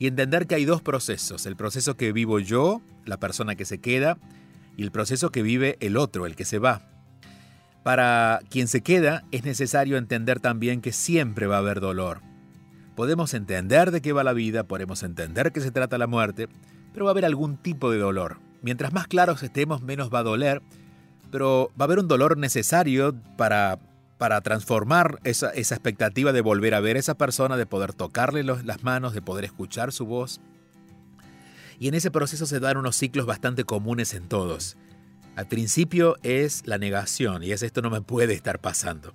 Y 0.00 0.08
entender 0.08 0.46
que 0.46 0.56
hay 0.56 0.64
dos 0.64 0.82
procesos, 0.82 1.46
el 1.46 1.54
proceso 1.54 1.96
que 1.96 2.12
vivo 2.12 2.40
yo, 2.40 2.80
la 3.04 3.20
persona 3.20 3.54
que 3.54 3.64
se 3.64 3.78
queda, 3.78 4.18
y 4.76 4.82
el 4.82 4.90
proceso 4.90 5.30
que 5.30 5.42
vive 5.42 5.76
el 5.80 5.96
otro, 5.96 6.26
el 6.26 6.34
que 6.34 6.44
se 6.44 6.58
va. 6.58 6.82
Para 7.84 8.40
quien 8.50 8.66
se 8.66 8.80
queda 8.80 9.22
es 9.30 9.44
necesario 9.44 9.98
entender 9.98 10.40
también 10.40 10.80
que 10.80 10.92
siempre 10.92 11.46
va 11.46 11.56
a 11.56 11.60
haber 11.60 11.80
dolor, 11.80 12.22
Podemos 12.98 13.32
entender 13.32 13.92
de 13.92 14.02
qué 14.02 14.12
va 14.12 14.24
la 14.24 14.32
vida, 14.32 14.64
podemos 14.64 15.04
entender 15.04 15.52
que 15.52 15.60
se 15.60 15.70
trata 15.70 15.98
la 15.98 16.08
muerte, 16.08 16.48
pero 16.92 17.04
va 17.04 17.12
a 17.12 17.12
haber 17.12 17.26
algún 17.26 17.56
tipo 17.56 17.92
de 17.92 17.98
dolor. 17.98 18.38
Mientras 18.60 18.92
más 18.92 19.06
claros 19.06 19.44
estemos, 19.44 19.82
menos 19.82 20.12
va 20.12 20.18
a 20.18 20.24
doler, 20.24 20.62
pero 21.30 21.70
va 21.78 21.84
a 21.84 21.86
haber 21.86 21.98
un 21.98 22.08
dolor 22.08 22.38
necesario 22.38 23.14
para, 23.36 23.78
para 24.18 24.40
transformar 24.40 25.20
esa, 25.24 25.50
esa 25.50 25.74
expectativa 25.74 26.32
de 26.32 26.40
volver 26.40 26.74
a 26.74 26.80
ver 26.80 26.96
a 26.96 27.00
esa 27.00 27.14
persona, 27.16 27.56
de 27.56 27.66
poder 27.66 27.92
tocarle 27.92 28.42
las 28.44 28.82
manos, 28.82 29.14
de 29.14 29.22
poder 29.22 29.44
escuchar 29.44 29.92
su 29.92 30.06
voz. 30.06 30.40
Y 31.78 31.88
en 31.88 31.94
ese 31.94 32.10
proceso 32.10 32.46
se 32.46 32.60
dan 32.60 32.76
unos 32.76 32.96
ciclos 32.96 33.26
bastante 33.26 33.64
comunes 33.64 34.14
en 34.14 34.28
todos. 34.28 34.76
Al 35.36 35.46
principio 35.46 36.16
es 36.22 36.66
la 36.66 36.78
negación, 36.78 37.44
y 37.44 37.52
es 37.52 37.62
esto 37.62 37.80
no 37.82 37.90
me 37.90 38.00
puede 38.00 38.34
estar 38.34 38.58
pasando. 38.58 39.14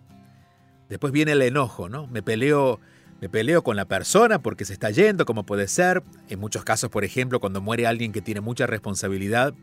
Después 0.87 1.11
viene 1.11 1.33
el 1.33 1.41
enojo, 1.41 1.89
¿no? 1.89 2.07
Me 2.07 2.21
peleo 2.21 2.79
me 3.23 3.29
peleo 3.29 3.63
con 3.63 3.77
la 3.77 3.85
persona 3.85 4.39
porque 4.39 4.65
se 4.65 4.73
está 4.73 4.89
yendo, 4.89 5.25
como 5.25 5.45
puede 5.45 5.69
ser. 5.69 6.03
En 6.27 6.41
muchos 6.41 6.65
casos, 6.65 6.89
por 6.89 7.05
ejemplo, 7.05 7.39
cuando 7.39 7.61
muere 7.61 7.87
alguien 7.87 8.11
que 8.11 8.21
tiene 8.21 8.41
mucha 8.41 8.67
responsabilidad 8.67 9.53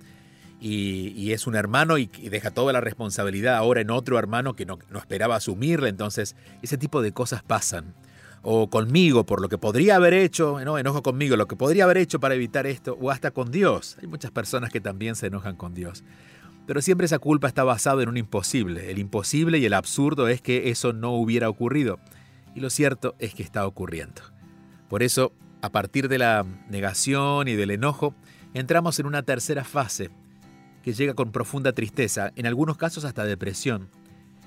y, 0.61 1.33
es 1.33 1.47
un 1.47 1.57
hermano 1.57 1.97
y, 1.97 2.07
deja 2.07 2.51
toda 2.51 2.73
la 2.73 2.81
responsabilidad 2.81 3.57
ahora 3.57 3.81
en 3.81 3.91
otro 3.91 4.19
hermano 4.19 4.55
que 4.55 4.67
no, 4.67 4.79
esperaba 4.95 5.37
asumirla. 5.37 5.89
Entonces, 5.89 6.37
ese 6.63 6.77
tipo 6.77 7.03
de 7.03 7.13
cosas 7.13 7.43
pasan. 7.43 7.95
O 8.43 8.71
conmigo, 8.71 9.27
por 9.27 9.43
lo 9.43 9.49
que 9.49 9.59
podría 9.59 9.97
haber 9.97 10.15
hecho, 10.15 10.59
no, 10.65 10.79
enojo 10.79 11.03
conmigo, 11.03 11.37
lo 11.37 11.47
que 11.47 11.57
podría 11.57 11.85
haber 11.85 11.99
hecho 11.99 12.21
para 12.21 12.35
evitar 12.35 12.67
esto, 12.67 12.97
o 13.01 13.11
hasta 13.11 13.31
con 13.31 13.51
Dios. 13.51 13.97
Hay 14.01 14.07
muchas 14.07 14.31
personas 14.31 14.71
que 14.71 14.81
también 14.81 15.15
se 15.15 15.27
enojan 15.27 15.57
con 15.57 15.75
Dios. 15.75 16.05
Pero 16.67 16.81
siempre 16.81 17.05
esa 17.05 17.19
culpa 17.19 17.49
está 17.49 17.65
basada 17.65 18.03
en 18.03 18.09
un 18.09 18.17
imposible. 18.17 18.91
El 18.91 18.99
imposible 18.99 19.59
y 19.59 19.67
el 19.67 19.75
absurdo 19.75 20.29
es 20.29 20.41
que 20.41 20.71
eso 20.71 20.93
no 20.93 21.13
hubiera 21.13 21.49
ocurrido 21.49 21.99
y 22.55 22.61
lo 22.61 22.71
cierto 22.71 23.15
es 23.19 23.35
que 23.35 23.43
está 23.43 23.67
ocurriendo. 23.67 24.23
Por 24.89 25.03
eso, 25.03 25.33
a 25.63 25.71
partir 25.71 26.09
de 26.09 26.19
la 26.19 26.45
negación 26.69 27.49
y 27.49 27.55
del 27.55 27.71
enojo, 27.71 28.15
entramos 28.55 28.99
en 28.99 29.07
una 29.07 29.23
tercera 29.23 29.65
fase 29.65 30.11
que 30.83 30.93
llega 30.93 31.15
con 31.15 31.33
profunda 31.33 31.73
tristeza, 31.73 32.33
en 32.37 32.47
algunos 32.47 32.77
casos 32.77 33.05
hasta 33.05 33.25
depresión. 33.25 33.89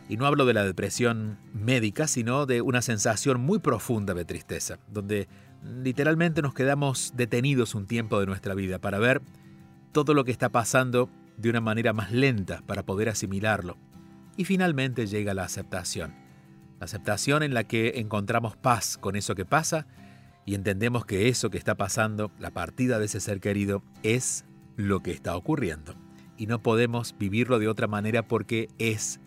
Y 0.09 0.17
no 0.17 0.25
hablo 0.25 0.45
de 0.45 0.53
la 0.53 0.63
depresión 0.63 1.37
médica, 1.53 2.07
sino 2.07 2.45
de 2.45 2.61
una 2.61 2.81
sensación 2.81 3.39
muy 3.39 3.59
profunda 3.59 4.13
de 4.13 4.25
tristeza, 4.25 4.79
donde 4.89 5.27
literalmente 5.63 6.41
nos 6.41 6.53
quedamos 6.53 7.13
detenidos 7.15 7.73
un 7.73 7.87
tiempo 7.87 8.19
de 8.19 8.25
nuestra 8.25 8.53
vida 8.53 8.79
para 8.79 8.99
ver 8.99 9.21
todo 9.91 10.13
lo 10.13 10.25
que 10.25 10.31
está 10.31 10.49
pasando 10.49 11.09
de 11.37 11.49
una 11.49 11.61
manera 11.61 11.93
más 11.93 12.11
lenta 12.11 12.61
para 12.65 12.83
poder 12.83 13.09
asimilarlo. 13.09 13.77
Y 14.35 14.45
finalmente 14.45 15.07
llega 15.07 15.33
la 15.33 15.43
aceptación 15.43 16.23
aceptación 16.83 17.43
en 17.43 17.53
la 17.53 17.63
que 17.63 17.93
encontramos 17.95 18.55
paz 18.55 18.97
con 18.97 19.15
eso 19.15 19.35
que 19.35 19.45
pasa 19.45 19.87
y 20.45 20.55
entendemos 20.55 21.05
que 21.05 21.29
eso 21.29 21.49
que 21.49 21.57
está 21.57 21.75
pasando, 21.75 22.31
la 22.39 22.51
partida 22.51 22.99
de 22.99 23.05
ese 23.05 23.19
ser 23.19 23.39
querido, 23.39 23.81
es 24.03 24.45
lo 24.75 25.01
que 25.01 25.11
está 25.11 25.35
ocurriendo. 25.37 25.95
Y 26.43 26.45
no 26.45 26.61
podemos 26.61 27.15
vivirlo 27.17 27.57
de 27.57 27.69
otra 27.69 27.87
manera 27.87 28.27
porque 28.27 28.67
es 28.77 29.21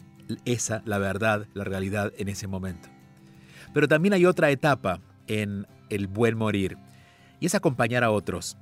esa 0.45 0.83
la 0.85 0.99
verdad, 0.99 1.49
la 1.55 1.65
realidad 1.65 2.13
en 2.19 2.29
ese 2.29 2.47
momento. 2.47 2.91
Pero 3.73 3.89
también 3.89 4.13
hay 4.13 4.27
otra 4.27 4.51
etapa 4.51 5.01
en 5.27 5.67
el 5.89 6.09
buen 6.09 6.37
morir 6.37 6.77
y 7.41 7.47
es 7.47 7.55
acompañar 7.55 8.05
a 8.05 8.11
otros. 8.11 8.59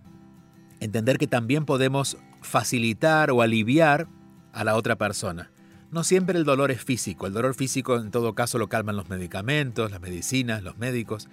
Entender 0.78 1.18
que 1.18 1.26
también 1.26 1.64
podemos 1.64 2.16
facilitar 2.42 3.32
o 3.32 3.42
aliviar 3.42 4.06
a 4.52 4.62
la 4.62 4.76
otra 4.76 4.94
persona. 4.94 5.50
No 5.90 6.04
siempre 6.04 6.38
el 6.38 6.44
dolor 6.44 6.70
es 6.70 6.84
físico, 6.84 7.26
el 7.26 7.32
dolor 7.32 7.56
físico 7.56 7.96
en 7.96 8.12
todo 8.12 8.36
caso 8.36 8.58
lo 8.58 8.68
calman 8.68 8.94
los 8.94 9.08
medicamentos, 9.08 9.90
las 9.90 10.00
medicinas, 10.00 10.62
los 10.62 10.78
médicos, 10.78 11.28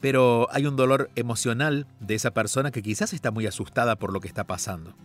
pero 0.00 0.48
hay 0.50 0.64
un 0.64 0.76
dolor 0.76 1.10
emocional 1.14 1.86
de 2.00 2.14
esa 2.14 2.30
persona 2.30 2.70
que 2.70 2.80
quizás 2.80 3.12
está 3.12 3.30
muy 3.30 3.46
asustada 3.46 3.96
por 3.96 4.14
lo 4.14 4.20
que 4.20 4.28
está 4.28 4.44
pasando. 4.44 4.96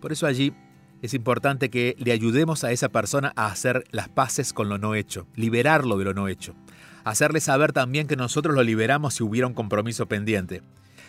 Por 0.00 0.12
eso 0.12 0.26
allí 0.26 0.54
es 1.02 1.14
importante 1.14 1.70
que 1.70 1.96
le 1.98 2.12
ayudemos 2.12 2.64
a 2.64 2.72
esa 2.72 2.88
persona 2.88 3.32
a 3.36 3.46
hacer 3.46 3.84
las 3.90 4.08
paces 4.08 4.52
con 4.52 4.68
lo 4.68 4.78
no 4.78 4.94
hecho, 4.94 5.26
liberarlo 5.36 5.98
de 5.98 6.04
lo 6.04 6.14
no 6.14 6.28
hecho, 6.28 6.54
hacerle 7.04 7.40
saber 7.40 7.72
también 7.72 8.06
que 8.06 8.16
nosotros 8.16 8.54
lo 8.54 8.62
liberamos 8.62 9.14
si 9.14 9.22
hubiera 9.22 9.46
un 9.46 9.54
compromiso 9.54 10.06
pendiente. 10.06 10.62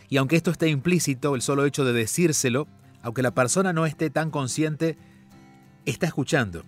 Y 0.09 0.17
aunque 0.17 0.35
esto 0.35 0.51
esté 0.51 0.69
implícito, 0.69 1.35
el 1.35 1.41
solo 1.41 1.65
hecho 1.65 1.85
de 1.85 1.93
decírselo, 1.93 2.67
aunque 3.01 3.21
la 3.21 3.31
persona 3.31 3.73
no 3.73 3.85
esté 3.85 4.09
tan 4.09 4.31
consciente, 4.31 4.97
está 5.85 6.07
escuchando 6.07 6.63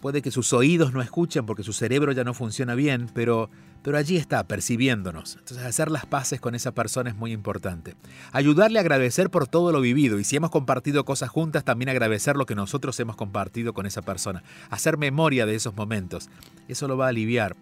puede 0.00 0.22
que 0.22 0.30
sus 0.30 0.52
oídos 0.52 0.92
no 0.92 1.02
escuchen 1.02 1.46
porque 1.46 1.62
su 1.62 1.72
cerebro 1.72 2.12
ya 2.12 2.24
no 2.24 2.34
funciona 2.34 2.74
bien, 2.74 3.08
pero, 3.12 3.50
pero 3.82 3.98
allí 3.98 4.16
está, 4.16 4.44
percibiéndonos. 4.44 5.36
Entonces 5.36 5.64
hacer 5.64 5.90
las 5.90 6.06
paces 6.06 6.40
con 6.40 6.54
esa 6.54 6.72
persona 6.72 7.10
es 7.10 7.16
muy 7.16 7.32
importante. 7.32 7.94
Ayudarle 8.32 8.78
a 8.78 8.82
agradecer 8.82 9.30
por 9.30 9.46
todo 9.46 9.72
lo 9.72 9.80
vivido 9.80 10.18
y 10.18 10.24
si 10.24 10.36
hemos 10.36 10.50
compartido 10.50 11.04
cosas 11.04 11.28
juntas, 11.28 11.64
también 11.64 11.90
agradecer 11.90 12.36
lo 12.36 12.46
que 12.46 12.54
nosotros 12.54 12.98
hemos 13.00 13.16
compartido 13.16 13.74
con 13.74 13.86
esa 13.86 14.02
persona. 14.02 14.42
Hacer 14.70 14.96
memoria 14.96 15.46
de 15.46 15.54
esos 15.54 15.76
momentos. 15.76 16.30
Eso 16.68 16.88
lo 16.88 16.96
va 16.96 17.06
a 17.06 17.10
aliviar. 17.10 17.56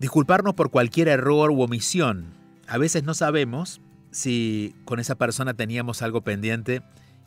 Disculparnos 0.00 0.54
por 0.54 0.70
cualquier 0.70 1.08
error 1.08 1.50
u 1.52 1.62
omisión. 1.62 2.32
A 2.66 2.78
veces 2.78 3.04
no 3.04 3.14
sabemos 3.14 3.80
si 4.10 4.74
con 4.84 4.98
esa 4.98 5.14
persona 5.14 5.54
teníamos 5.54 6.02
algo 6.02 6.22
pendiente 6.22 6.82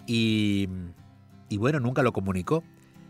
y, 0.05 0.67
y 1.49 1.58
bueno, 1.58 1.79
nunca 1.79 2.03
lo 2.03 2.12
comunicó. 2.12 2.63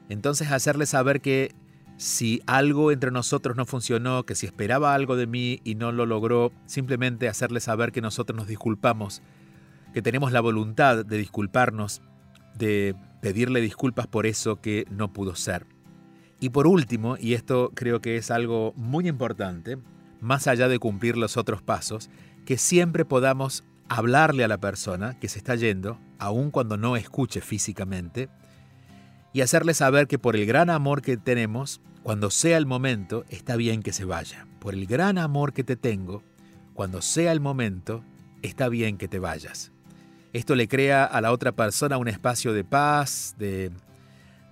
Entonces 0.09 0.51
hacerle 0.51 0.85
saber 0.85 1.21
que 1.21 1.53
si 1.97 2.41
algo 2.45 2.91
entre 2.91 3.11
nosotros 3.11 3.55
no 3.55 3.65
funcionó, 3.65 4.23
que 4.23 4.35
si 4.35 4.45
esperaba 4.45 4.93
algo 4.93 5.15
de 5.15 5.27
mí 5.27 5.61
y 5.63 5.75
no 5.75 5.91
lo 5.91 6.05
logró, 6.05 6.51
simplemente 6.65 7.29
hacerle 7.29 7.59
saber 7.59 7.91
que 7.91 8.01
nosotros 8.01 8.35
nos 8.37 8.47
disculpamos, 8.47 9.21
que 9.93 10.01
tenemos 10.01 10.31
la 10.31 10.41
voluntad 10.41 11.05
de 11.05 11.17
disculparnos, 11.17 12.01
de 12.57 12.95
pedirle 13.21 13.61
disculpas 13.61 14.07
por 14.07 14.25
eso 14.25 14.61
que 14.61 14.85
no 14.89 15.13
pudo 15.13 15.35
ser. 15.35 15.65
Y 16.39 16.49
por 16.49 16.67
último, 16.67 17.15
y 17.17 17.33
esto 17.33 17.71
creo 17.73 18.01
que 18.01 18.17
es 18.17 18.29
algo 18.29 18.73
muy 18.75 19.07
importante, 19.07 19.77
más 20.19 20.47
allá 20.47 20.67
de 20.67 20.79
cumplir 20.79 21.17
los 21.17 21.37
otros 21.37 21.61
pasos, 21.61 22.09
que 22.45 22.57
siempre 22.57 23.05
podamos 23.05 23.63
hablarle 23.87 24.43
a 24.43 24.47
la 24.47 24.59
persona 24.59 25.17
que 25.19 25.29
se 25.29 25.37
está 25.37 25.55
yendo, 25.55 25.97
aun 26.19 26.51
cuando 26.51 26.77
no 26.77 26.97
escuche 26.97 27.39
físicamente, 27.41 28.29
y 29.35 29.41
hacerle 29.41 29.73
saber 29.73 30.07
que 30.07 30.17
por 30.17 30.37
el 30.37 30.45
gran 30.45 30.69
amor 30.69 31.01
que 31.01 31.17
tenemos, 31.17 31.81
cuando 32.03 32.31
sea 32.31 32.55
el 32.55 32.65
momento, 32.65 33.25
está 33.27 33.57
bien 33.57 33.83
que 33.83 33.91
se 33.91 34.05
vaya. 34.05 34.47
Por 34.59 34.73
el 34.73 34.85
gran 34.85 35.17
amor 35.17 35.51
que 35.51 35.65
te 35.65 35.75
tengo, 35.75 36.23
cuando 36.73 37.01
sea 37.01 37.33
el 37.33 37.41
momento, 37.41 38.01
está 38.43 38.69
bien 38.69 38.97
que 38.97 39.09
te 39.09 39.19
vayas. 39.19 39.73
Esto 40.31 40.55
le 40.55 40.69
crea 40.69 41.03
a 41.03 41.19
la 41.19 41.33
otra 41.33 41.51
persona 41.51 41.97
un 41.97 42.07
espacio 42.07 42.53
de 42.53 42.63
paz, 42.63 43.35
de, 43.37 43.71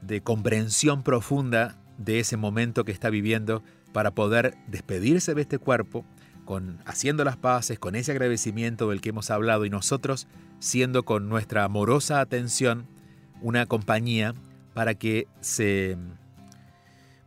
de 0.01 0.19
comprensión 0.19 1.01
profunda 1.01 1.77
de 1.97 2.19
ese 2.19 2.35
momento 2.35 2.83
que 2.83 2.91
está 2.91 3.09
viviendo 3.09 3.63
para 3.93 4.11
poder 4.11 4.57
despedirse 4.67 5.33
de 5.33 5.43
este 5.43 5.59
cuerpo, 5.59 6.03
con 6.43 6.79
haciendo 6.85 7.23
las 7.23 7.37
paces, 7.37 7.79
con 7.79 7.95
ese 7.95 8.11
agradecimiento 8.11 8.89
del 8.89 8.99
que 8.99 9.11
hemos 9.11 9.31
hablado 9.31 9.63
y 9.63 9.69
nosotros 9.69 10.27
siendo 10.59 11.03
con 11.03 11.29
nuestra 11.29 11.63
amorosa 11.63 12.19
atención 12.19 12.85
una 13.41 13.65
compañía 13.65 14.35
para 14.73 14.95
que 14.95 15.27
se, 15.41 15.97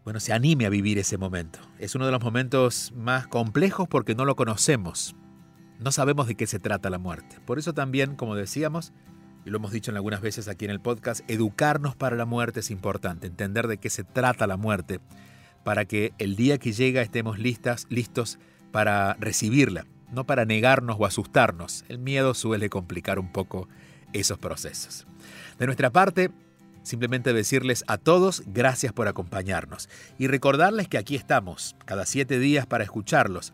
bueno, 0.04 0.20
se 0.20 0.32
anime 0.32 0.66
a 0.66 0.70
vivir 0.70 0.98
ese 0.98 1.18
momento. 1.18 1.58
Es 1.78 1.94
uno 1.94 2.06
de 2.06 2.12
los 2.12 2.22
momentos 2.22 2.92
más 2.94 3.26
complejos 3.26 3.88
porque 3.88 4.14
no 4.14 4.24
lo 4.24 4.36
conocemos. 4.36 5.16
No 5.78 5.92
sabemos 5.92 6.26
de 6.26 6.34
qué 6.34 6.46
se 6.46 6.58
trata 6.58 6.90
la 6.90 6.98
muerte. 6.98 7.38
Por 7.44 7.58
eso 7.58 7.74
también, 7.74 8.16
como 8.16 8.34
decíamos, 8.34 8.92
y 9.44 9.50
lo 9.50 9.58
hemos 9.58 9.70
dicho 9.70 9.90
en 9.90 9.96
algunas 9.96 10.20
veces 10.20 10.48
aquí 10.48 10.64
en 10.64 10.70
el 10.72 10.80
podcast, 10.80 11.20
educarnos 11.28 11.94
para 11.94 12.16
la 12.16 12.24
muerte 12.24 12.60
es 12.60 12.70
importante, 12.70 13.28
entender 13.28 13.68
de 13.68 13.78
qué 13.78 13.90
se 13.90 14.02
trata 14.02 14.46
la 14.46 14.56
muerte, 14.56 15.00
para 15.64 15.84
que 15.84 16.12
el 16.18 16.34
día 16.34 16.58
que 16.58 16.72
llega 16.72 17.02
estemos 17.02 17.38
listas, 17.38 17.86
listos 17.88 18.38
para 18.72 19.14
recibirla, 19.14 19.86
no 20.12 20.24
para 20.24 20.44
negarnos 20.44 20.96
o 20.98 21.06
asustarnos. 21.06 21.84
El 21.88 21.98
miedo 21.98 22.34
suele 22.34 22.68
complicar 22.68 23.18
un 23.18 23.30
poco 23.32 23.68
esos 24.12 24.38
procesos. 24.38 25.06
De 25.58 25.66
nuestra 25.66 25.90
parte, 25.90 26.30
Simplemente 26.86 27.32
decirles 27.32 27.82
a 27.88 27.98
todos 27.98 28.44
gracias 28.46 28.92
por 28.92 29.08
acompañarnos 29.08 29.88
y 30.20 30.28
recordarles 30.28 30.86
que 30.86 30.98
aquí 30.98 31.16
estamos 31.16 31.74
cada 31.84 32.06
siete 32.06 32.38
días 32.38 32.64
para 32.64 32.84
escucharlos, 32.84 33.52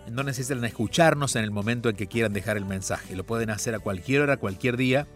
No 0.10 0.23
necesitan 0.23 0.63
escucharnos 0.63 1.36
en 1.36 1.43
el 1.43 1.51
momento 1.51 1.89
en 1.89 1.95
que 1.95 2.08
quieran 2.08 2.31
dejar 2.31 2.58
el 2.58 2.65
mensaje. 2.65 3.15
Lo 3.15 3.23
pueden 3.23 3.49
hacer 3.49 3.73
a 3.73 3.79
cualquier 3.79 4.21
hora, 4.21 4.38
cualquier 4.38 4.77
día, 4.77 5.08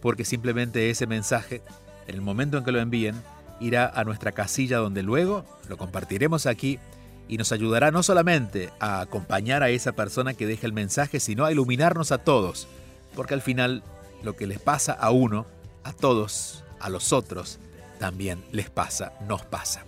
porque 0.00 0.24
simplemente 0.24 0.90
ese 0.90 1.06
mensaje, 1.06 1.62
en 2.08 2.16
el 2.16 2.20
momento 2.20 2.58
en 2.58 2.64
que 2.64 2.72
lo 2.72 2.80
envíen, 2.80 3.14
irá 3.60 3.86
a 3.86 4.02
nuestra 4.02 4.32
casilla 4.32 4.78
donde 4.78 5.04
luego 5.04 5.44
lo 5.68 5.76
compartiremos 5.76 6.46
aquí 6.46 6.80
y 7.28 7.36
nos 7.36 7.52
ayudará 7.52 7.92
no 7.92 8.02
solamente 8.02 8.70
a 8.80 9.00
acompañar 9.00 9.62
a 9.62 9.70
esa 9.70 9.92
persona 9.92 10.34
que 10.34 10.46
deja 10.46 10.66
el 10.66 10.72
mensaje, 10.72 11.20
sino 11.20 11.44
a 11.44 11.52
iluminarnos 11.52 12.10
a 12.10 12.18
todos, 12.18 12.66
porque 13.14 13.34
al 13.34 13.42
final 13.42 13.84
lo 14.24 14.34
que 14.34 14.48
les 14.48 14.58
pasa 14.58 14.92
a 14.92 15.12
uno, 15.12 15.46
a 15.84 15.92
todos, 15.92 16.64
a 16.80 16.90
los 16.90 17.12
otros, 17.12 17.60
también 18.00 18.44
les 18.50 18.68
pasa, 18.68 19.12
nos 19.28 19.42
pasa. 19.44 19.84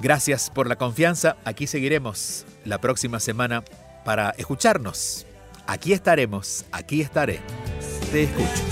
Gracias 0.00 0.50
por 0.50 0.68
la 0.68 0.76
confianza. 0.76 1.36
Aquí 1.44 1.66
seguiremos 1.66 2.46
la 2.64 2.78
próxima 2.78 3.20
semana 3.20 3.64
para 4.04 4.30
escucharnos. 4.30 5.26
Aquí 5.66 5.92
estaremos, 5.92 6.64
aquí 6.72 7.00
estaré. 7.02 7.40
Te 8.10 8.22
escucho. 8.24 8.62